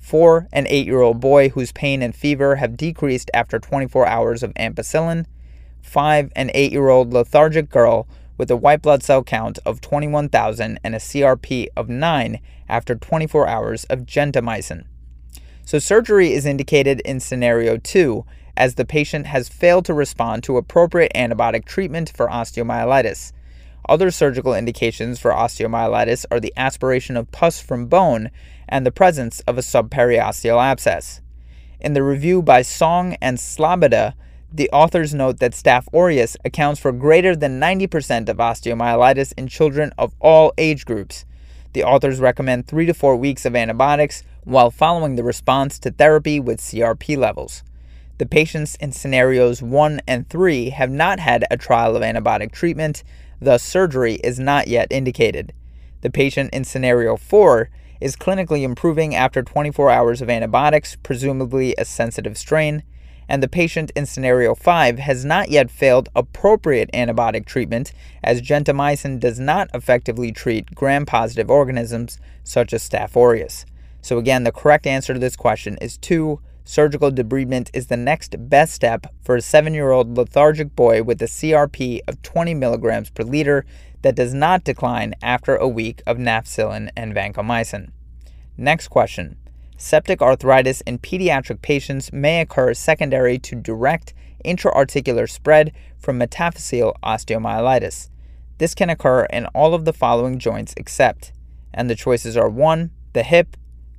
4. 0.00 0.48
An 0.52 0.66
8 0.68 0.86
year 0.86 1.02
old 1.02 1.20
boy 1.20 1.50
whose 1.50 1.70
pain 1.70 2.02
and 2.02 2.16
fever 2.16 2.56
have 2.56 2.76
decreased 2.76 3.30
after 3.32 3.60
24 3.60 4.08
hours 4.08 4.42
of 4.42 4.52
ampicillin. 4.54 5.26
5. 5.82 6.32
An 6.34 6.50
8 6.52 6.72
year 6.72 6.88
old 6.88 7.12
lethargic 7.12 7.70
girl 7.70 8.08
with 8.36 8.50
a 8.50 8.56
white 8.56 8.82
blood 8.82 9.04
cell 9.04 9.22
count 9.22 9.60
of 9.64 9.80
21,000 9.80 10.80
and 10.82 10.96
a 10.96 10.98
CRP 10.98 11.68
of 11.76 11.88
9 11.88 12.40
after 12.68 12.96
24 12.96 13.46
hours 13.46 13.84
of 13.84 14.00
gentamicin. 14.00 14.84
So, 15.64 15.78
surgery 15.78 16.32
is 16.32 16.44
indicated 16.44 17.00
in 17.04 17.20
scenario 17.20 17.76
2 17.76 18.24
as 18.56 18.74
the 18.74 18.84
patient 18.84 19.26
has 19.26 19.48
failed 19.48 19.84
to 19.84 19.94
respond 19.94 20.42
to 20.44 20.56
appropriate 20.56 21.12
antibiotic 21.14 21.64
treatment 21.64 22.12
for 22.14 22.28
osteomyelitis. 22.28 23.32
Other 23.88 24.10
surgical 24.10 24.54
indications 24.54 25.18
for 25.18 25.30
osteomyelitis 25.30 26.26
are 26.30 26.40
the 26.40 26.52
aspiration 26.56 27.16
of 27.16 27.30
pus 27.30 27.60
from 27.60 27.86
bone 27.86 28.30
and 28.68 28.84
the 28.84 28.90
presence 28.90 29.40
of 29.40 29.58
a 29.58 29.62
subperiosteal 29.62 30.60
abscess. 30.60 31.20
In 31.80 31.92
the 31.92 32.02
review 32.02 32.42
by 32.42 32.62
Song 32.62 33.16
and 33.20 33.38
Sloboda, 33.38 34.14
the 34.52 34.70
authors 34.70 35.14
note 35.14 35.38
that 35.40 35.52
Staph 35.52 35.86
aureus 35.92 36.36
accounts 36.44 36.80
for 36.80 36.90
greater 36.90 37.36
than 37.36 37.60
90% 37.60 38.28
of 38.28 38.38
osteomyelitis 38.38 39.34
in 39.36 39.46
children 39.48 39.92
of 39.98 40.14
all 40.18 40.52
age 40.56 40.84
groups. 40.84 41.24
The 41.74 41.84
authors 41.84 42.20
recommend 42.20 42.66
3 42.66 42.86
to 42.86 42.94
4 42.94 43.16
weeks 43.16 43.44
of 43.44 43.54
antibiotics 43.54 44.22
while 44.44 44.70
following 44.70 45.16
the 45.16 45.24
response 45.24 45.78
to 45.80 45.90
therapy 45.90 46.40
with 46.40 46.60
CRP 46.60 47.16
levels. 47.18 47.62
The 48.18 48.26
patients 48.26 48.76
in 48.76 48.92
scenarios 48.92 49.60
1 49.60 50.00
and 50.08 50.28
3 50.28 50.70
have 50.70 50.90
not 50.90 51.18
had 51.18 51.44
a 51.50 51.58
trial 51.58 51.96
of 51.96 52.02
antibiotic 52.02 52.50
treatment, 52.50 53.04
thus, 53.42 53.62
surgery 53.62 54.14
is 54.24 54.38
not 54.38 54.68
yet 54.68 54.88
indicated. 54.90 55.52
The 56.00 56.08
patient 56.08 56.50
in 56.54 56.64
scenario 56.64 57.16
4 57.16 57.68
is 58.00 58.16
clinically 58.16 58.62
improving 58.62 59.14
after 59.14 59.42
24 59.42 59.90
hours 59.90 60.22
of 60.22 60.30
antibiotics, 60.30 60.96
presumably 61.02 61.74
a 61.76 61.84
sensitive 61.84 62.38
strain, 62.38 62.82
and 63.28 63.42
the 63.42 63.48
patient 63.48 63.90
in 63.94 64.06
scenario 64.06 64.54
5 64.54 64.98
has 64.98 65.24
not 65.24 65.50
yet 65.50 65.70
failed 65.70 66.08
appropriate 66.14 66.90
antibiotic 66.94 67.44
treatment, 67.44 67.92
as 68.24 68.40
gentamicin 68.40 69.20
does 69.20 69.38
not 69.38 69.68
effectively 69.74 70.32
treat 70.32 70.74
gram 70.74 71.04
positive 71.04 71.50
organisms 71.50 72.18
such 72.44 72.72
as 72.72 72.88
Staph 72.88 73.14
aureus. 73.14 73.66
So, 74.00 74.16
again, 74.16 74.44
the 74.44 74.52
correct 74.52 74.86
answer 74.86 75.12
to 75.12 75.18
this 75.18 75.36
question 75.36 75.76
is 75.82 75.98
2 75.98 76.40
surgical 76.66 77.12
debridement 77.12 77.70
is 77.72 77.86
the 77.86 77.96
next 77.96 78.34
best 78.50 78.74
step 78.74 79.06
for 79.22 79.36
a 79.36 79.40
seven 79.40 79.72
year 79.72 79.92
old 79.92 80.18
lethargic 80.18 80.74
boy 80.74 81.00
with 81.02 81.22
a 81.22 81.26
CRP 81.26 82.00
of 82.08 82.20
20 82.22 82.54
milligrams 82.54 83.08
per 83.08 83.22
liter 83.22 83.64
that 84.02 84.16
does 84.16 84.34
not 84.34 84.64
decline 84.64 85.14
after 85.22 85.56
a 85.56 85.68
week 85.68 86.02
of 86.06 86.18
nafcillin 86.18 86.90
and 86.96 87.14
vancomycin. 87.14 87.90
Next 88.56 88.88
question 88.88 89.36
Septic 89.78 90.20
arthritis 90.20 90.80
in 90.82 90.98
pediatric 90.98 91.62
patients 91.62 92.12
may 92.12 92.40
occur 92.40 92.74
secondary 92.74 93.38
to 93.38 93.54
direct 93.54 94.12
intra-articular 94.44 95.26
spread 95.26 95.72
from 95.98 96.18
metaphyseal 96.18 96.94
osteomyelitis. 97.02 98.10
This 98.58 98.74
can 98.74 98.90
occur 98.90 99.26
in 99.26 99.46
all 99.46 99.72
of 99.74 99.84
the 99.84 99.92
following 99.92 100.38
joints 100.38 100.74
except, 100.76 101.32
and 101.72 101.88
the 101.88 101.94
choices 101.94 102.36
are 102.36 102.48
1. 102.48 102.90
the 103.12 103.22
hip, 103.22 103.56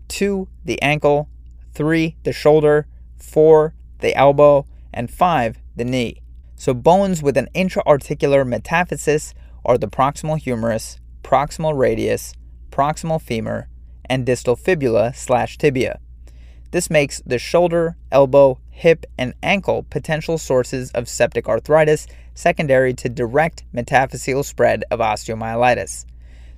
2. 0.10 0.48
the 0.66 0.82
ankle, 0.82 1.30
3. 1.78 2.18
The 2.24 2.34
shoulder, 2.34 2.88
4. 3.18 3.74
The 4.00 4.16
elbow, 4.16 4.66
and 4.92 5.10
5. 5.10 5.60
The 5.76 5.86
knee. 5.86 6.22
So 6.56 6.74
bones 6.74 7.22
with 7.22 7.38
an 7.38 7.50
intra-articular 7.54 8.44
metaphysis 8.44 9.36
are 9.64 9.78
the 9.78 9.88
proximal 9.88 10.40
humerus, 10.40 10.98
proximal 11.24 11.78
radius, 11.78 12.34
proximal 12.72 13.22
femur, 13.22 13.70
and 14.06 14.26
distal 14.26 14.56
fibula 14.56 15.14
slash 15.14 15.60
tibia. 15.60 16.00
This 16.72 16.90
makes 16.90 17.22
the 17.26 17.38
shoulder, 17.38 17.96
elbow, 18.12 18.60
hip, 18.72 19.06
and 19.18 19.36
ankle 19.44 19.84
potential 19.84 20.40
sources 20.40 20.92
of 20.92 21.08
septic 21.08 21.48
arthritis 21.48 22.08
secondary 22.34 22.94
to 22.96 23.08
direct 23.08 23.64
metaphyseal 23.74 24.44
spread 24.44 24.84
of 24.90 25.00
osteomyelitis. 25.00 26.06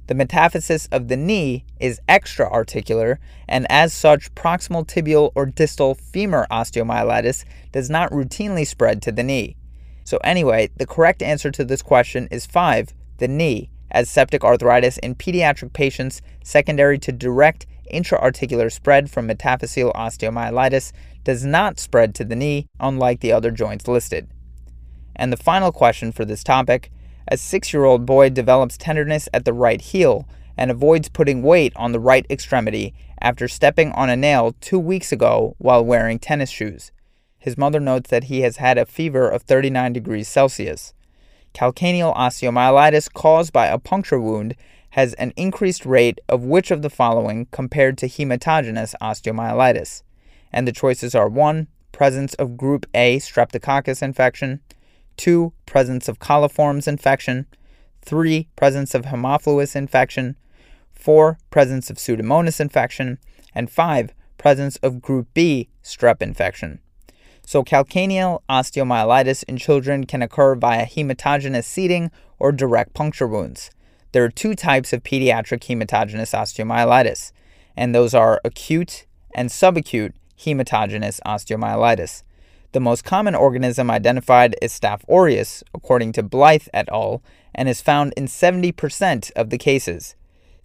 The 0.10 0.16
metaphysis 0.16 0.88
of 0.92 1.08
the 1.08 1.16
knee 1.16 1.66
is 1.80 2.02
extra 2.10 2.50
articular, 2.50 3.20
and 3.48 3.68
as 3.70 3.94
such, 3.94 4.34
proximal 4.34 4.84
tibial 4.84 5.32
or 5.36 5.46
distal 5.46 5.94
femur 5.94 6.48
osteomyelitis 6.50 7.46
does 7.72 7.92
not 7.92 8.10
routinely 8.10 8.66
spread 8.66 9.04
to 9.04 9.12
the 9.12 9.22
knee. 9.22 9.56
So, 10.06 10.18
anyway, 10.24 10.72
the 10.76 10.88
correct 10.88 11.22
answer 11.22 11.52
to 11.52 11.64
this 11.64 11.84
question 11.84 12.28
is 12.32 12.48
5, 12.48 12.92
the 13.20 13.28
knee, 13.28 13.70
as 13.92 14.10
septic 14.10 14.44
arthritis 14.44 14.98
in 14.98 15.14
pediatric 15.14 15.74
patients 15.74 16.24
secondary 16.44 16.98
to 16.98 17.12
direct 17.12 17.68
intra-articular 17.92 18.72
spread 18.72 19.12
from 19.12 19.28
metaphyseal 19.28 19.94
osteomyelitis 19.94 20.92
does 21.24 21.46
not 21.46 21.80
spread 21.80 22.16
to 22.16 22.26
the 22.26 22.36
knee, 22.36 22.66
unlike 22.80 23.20
the 23.20 23.32
other 23.32 23.52
joints 23.52 23.88
listed. 23.88 24.28
And 25.16 25.32
the 25.32 25.38
final 25.38 25.72
question 25.72 26.12
for 26.12 26.26
this 26.26 26.44
topic 26.44 26.90
a 27.30 27.38
six 27.38 27.72
year 27.72 27.86
old 27.86 28.06
boy 28.06 28.30
develops 28.30 28.78
tenderness 28.78 29.30
at 29.34 29.46
the 29.46 29.54
right 29.54 29.80
heel 29.80 30.28
and 30.58 30.70
avoids 30.70 31.08
putting 31.08 31.42
weight 31.42 31.72
on 31.76 31.94
the 31.94 32.00
right 32.00 32.26
extremity 32.30 32.94
after 33.22 33.48
stepping 33.48 33.92
on 33.94 34.10
a 34.10 34.16
nail 34.16 34.56
two 34.60 34.80
weeks 34.80 35.12
ago 35.12 35.56
while 35.58 35.86
wearing 35.86 36.20
tennis 36.20 36.50
shoes. 36.50 36.92
His 37.38 37.58
mother 37.58 37.80
notes 37.80 38.10
that 38.10 38.26
he 38.26 38.42
has 38.42 38.58
had 38.58 38.78
a 38.78 38.86
fever 38.86 39.30
of 39.30 39.44
39 39.44 39.94
degrees 39.94 40.28
Celsius. 40.28 40.94
Calcaneal 41.54 42.16
osteomyelitis 42.16 43.12
caused 43.14 43.54
by 43.54 43.68
a 43.68 43.80
puncture 43.80 44.20
wound 44.20 44.56
has 44.92 45.14
an 45.14 45.32
increased 45.36 45.86
rate 45.86 46.20
of 46.28 46.44
which 46.44 46.72
of 46.72 46.82
the 46.82 46.90
following 46.90 47.48
compared 47.52 47.98
to 48.00 48.08
hematogenous 48.08 48.96
osteomyelitis? 49.02 50.04
And 50.52 50.68
the 50.68 50.72
choices 50.72 51.16
are 51.16 51.30
1. 51.30 51.68
Presence 51.92 52.34
of 52.36 52.58
group 52.58 52.86
A 52.94 53.18
streptococcus 53.18 54.02
infection, 54.02 54.62
2. 55.20 55.54
Presence 55.66 56.08
of 56.08 56.18
coliforms 56.18 56.88
infection. 56.88 57.46
3. 58.02 58.48
Presence 58.56 58.96
of 58.96 59.04
Haemophilus 59.04 59.76
infection. 59.76 60.38
4. 60.94 61.38
Presence 61.52 61.90
of 61.90 61.98
Pseudomonas 61.98 62.60
infection. 62.60 63.20
And 63.54 63.70
5. 63.70 64.14
Presence 64.38 64.78
of 64.78 65.02
Group 65.02 65.28
B 65.34 65.68
strep 65.84 66.22
infection. 66.22 66.80
So, 67.46 67.64
calcaneal 67.64 68.40
osteomyelitis 68.50 69.44
in 69.44 69.58
children 69.58 70.06
can 70.06 70.22
occur 70.22 70.56
via 70.56 70.86
hematogenous 70.86 71.66
seeding 71.66 72.12
or 72.38 72.52
direct 72.52 72.94
puncture 72.94 73.28
wounds. 73.28 73.72
There 74.14 74.24
are 74.24 74.30
two 74.30 74.56
types 74.56 74.94
of 74.94 75.04
pediatric 75.04 75.62
hematogenous 75.64 76.34
osteomyelitis, 76.34 77.32
and 77.76 77.94
those 77.94 78.14
are 78.14 78.40
acute 78.46 79.06
and 79.36 79.50
subacute 79.50 80.14
hematogenous 80.40 81.20
osteomyelitis. 81.26 82.24
The 82.72 82.80
most 82.80 83.04
common 83.04 83.34
organism 83.34 83.90
identified 83.90 84.56
is 84.62 84.72
Staph 84.72 85.02
aureus, 85.10 85.64
according 85.74 86.12
to 86.12 86.22
Blyth 86.22 86.68
et 86.72 86.88
al., 86.90 87.24
and 87.56 87.68
is 87.68 87.82
found 87.82 88.14
in 88.16 88.28
70% 88.28 89.32
of 89.36 89.50
the 89.50 89.58
cases. 89.58 90.16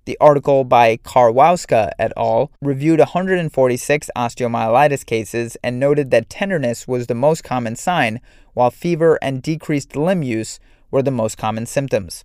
The 0.04 0.18
article 0.20 0.64
by 0.64 0.98
Karwowska 0.98 1.92
et 1.98 2.12
al. 2.14 2.50
reviewed 2.60 2.98
146 2.98 4.10
osteomyelitis 4.14 5.06
cases 5.06 5.56
and 5.64 5.80
noted 5.80 6.10
that 6.10 6.28
tenderness 6.28 6.86
was 6.86 7.06
the 7.06 7.14
most 7.14 7.42
common 7.42 7.74
sign, 7.74 8.20
while 8.52 8.70
fever 8.70 9.18
and 9.22 9.40
decreased 9.40 9.96
limb 9.96 10.22
use 10.22 10.60
were 10.90 11.02
the 11.02 11.10
most 11.10 11.38
common 11.38 11.64
symptoms. 11.64 12.22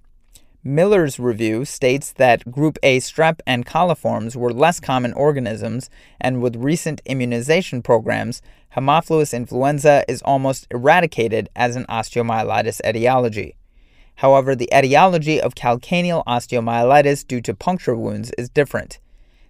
Miller's 0.62 1.20
review 1.20 1.64
states 1.64 2.12
that 2.12 2.52
group 2.52 2.78
A 2.84 3.00
strep 3.00 3.40
and 3.48 3.66
coliforms 3.66 4.36
were 4.36 4.52
less 4.52 4.82
common 4.82 5.14
organisms, 5.14 5.90
and 6.20 6.42
with 6.42 6.58
recent 6.58 7.02
immunization 7.06 7.82
programs, 7.82 8.42
Haemophilus 8.76 9.34
influenza 9.34 10.04
is 10.10 10.22
almost 10.24 10.68
eradicated 10.70 11.48
as 11.56 11.78
an 11.78 11.86
osteomyelitis 11.86 12.82
etiology. 12.84 13.56
However, 14.16 14.54
the 14.54 14.70
etiology 14.74 15.40
of 15.40 15.56
calcaneal 15.56 16.26
osteomyelitis 16.26 17.26
due 17.26 17.40
to 17.40 17.54
puncture 17.54 17.96
wounds 17.96 18.32
is 18.38 18.50
different. 18.50 19.00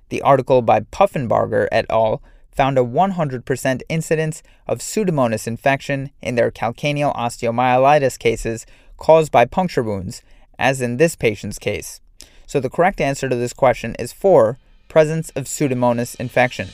The 0.09 0.21
article 0.21 0.61
by 0.61 0.81
Puffinbarger 0.81 1.67
et 1.71 1.87
al. 1.89 2.21
found 2.51 2.77
a 2.77 2.83
100% 2.83 3.81
incidence 3.89 4.43
of 4.67 4.77
Pseudomonas 4.77 5.47
infection 5.47 6.11
in 6.21 6.35
their 6.35 6.51
calcaneal 6.51 7.15
osteomyelitis 7.15 8.19
cases 8.19 8.67
caused 8.97 9.31
by 9.31 9.45
puncture 9.45 9.81
wounds 9.81 10.21
as 10.59 10.81
in 10.81 10.97
this 10.97 11.15
patient's 11.15 11.57
case. 11.57 12.01
So 12.45 12.59
the 12.59 12.69
correct 12.69 13.01
answer 13.01 13.29
to 13.29 13.35
this 13.35 13.53
question 13.53 13.95
is 13.97 14.13
4, 14.13 14.59
presence 14.87 15.29
of 15.31 15.45
Pseudomonas 15.45 16.19
infection. 16.19 16.69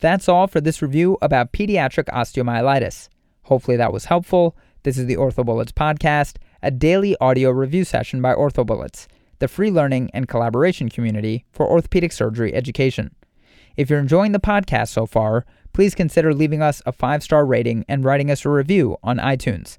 That's 0.00 0.28
all 0.28 0.46
for 0.46 0.60
this 0.60 0.80
review 0.80 1.18
about 1.20 1.52
pediatric 1.52 2.04
osteomyelitis. 2.04 3.08
Hopefully 3.44 3.76
that 3.76 3.92
was 3.92 4.06
helpful. 4.06 4.56
This 4.84 4.98
is 4.98 5.06
the 5.06 5.16
OrthoBullets 5.16 5.72
podcast, 5.72 6.36
a 6.62 6.70
daily 6.70 7.16
audio 7.20 7.50
review 7.50 7.84
session 7.84 8.20
by 8.20 8.34
OrthoBullets, 8.34 9.06
the 9.38 9.48
free 9.48 9.70
learning 9.70 10.10
and 10.12 10.28
collaboration 10.28 10.88
community 10.88 11.44
for 11.52 11.68
orthopedic 11.68 12.12
surgery 12.12 12.54
education. 12.54 13.14
If 13.76 13.90
you're 13.90 13.98
enjoying 13.98 14.32
the 14.32 14.40
podcast 14.40 14.88
so 14.88 15.06
far, 15.06 15.46
please 15.72 15.94
consider 15.94 16.34
leaving 16.34 16.62
us 16.62 16.82
a 16.84 16.92
five 16.92 17.22
star 17.22 17.46
rating 17.46 17.84
and 17.88 18.04
writing 18.04 18.30
us 18.30 18.44
a 18.44 18.50
review 18.50 18.96
on 19.02 19.18
iTunes. 19.18 19.78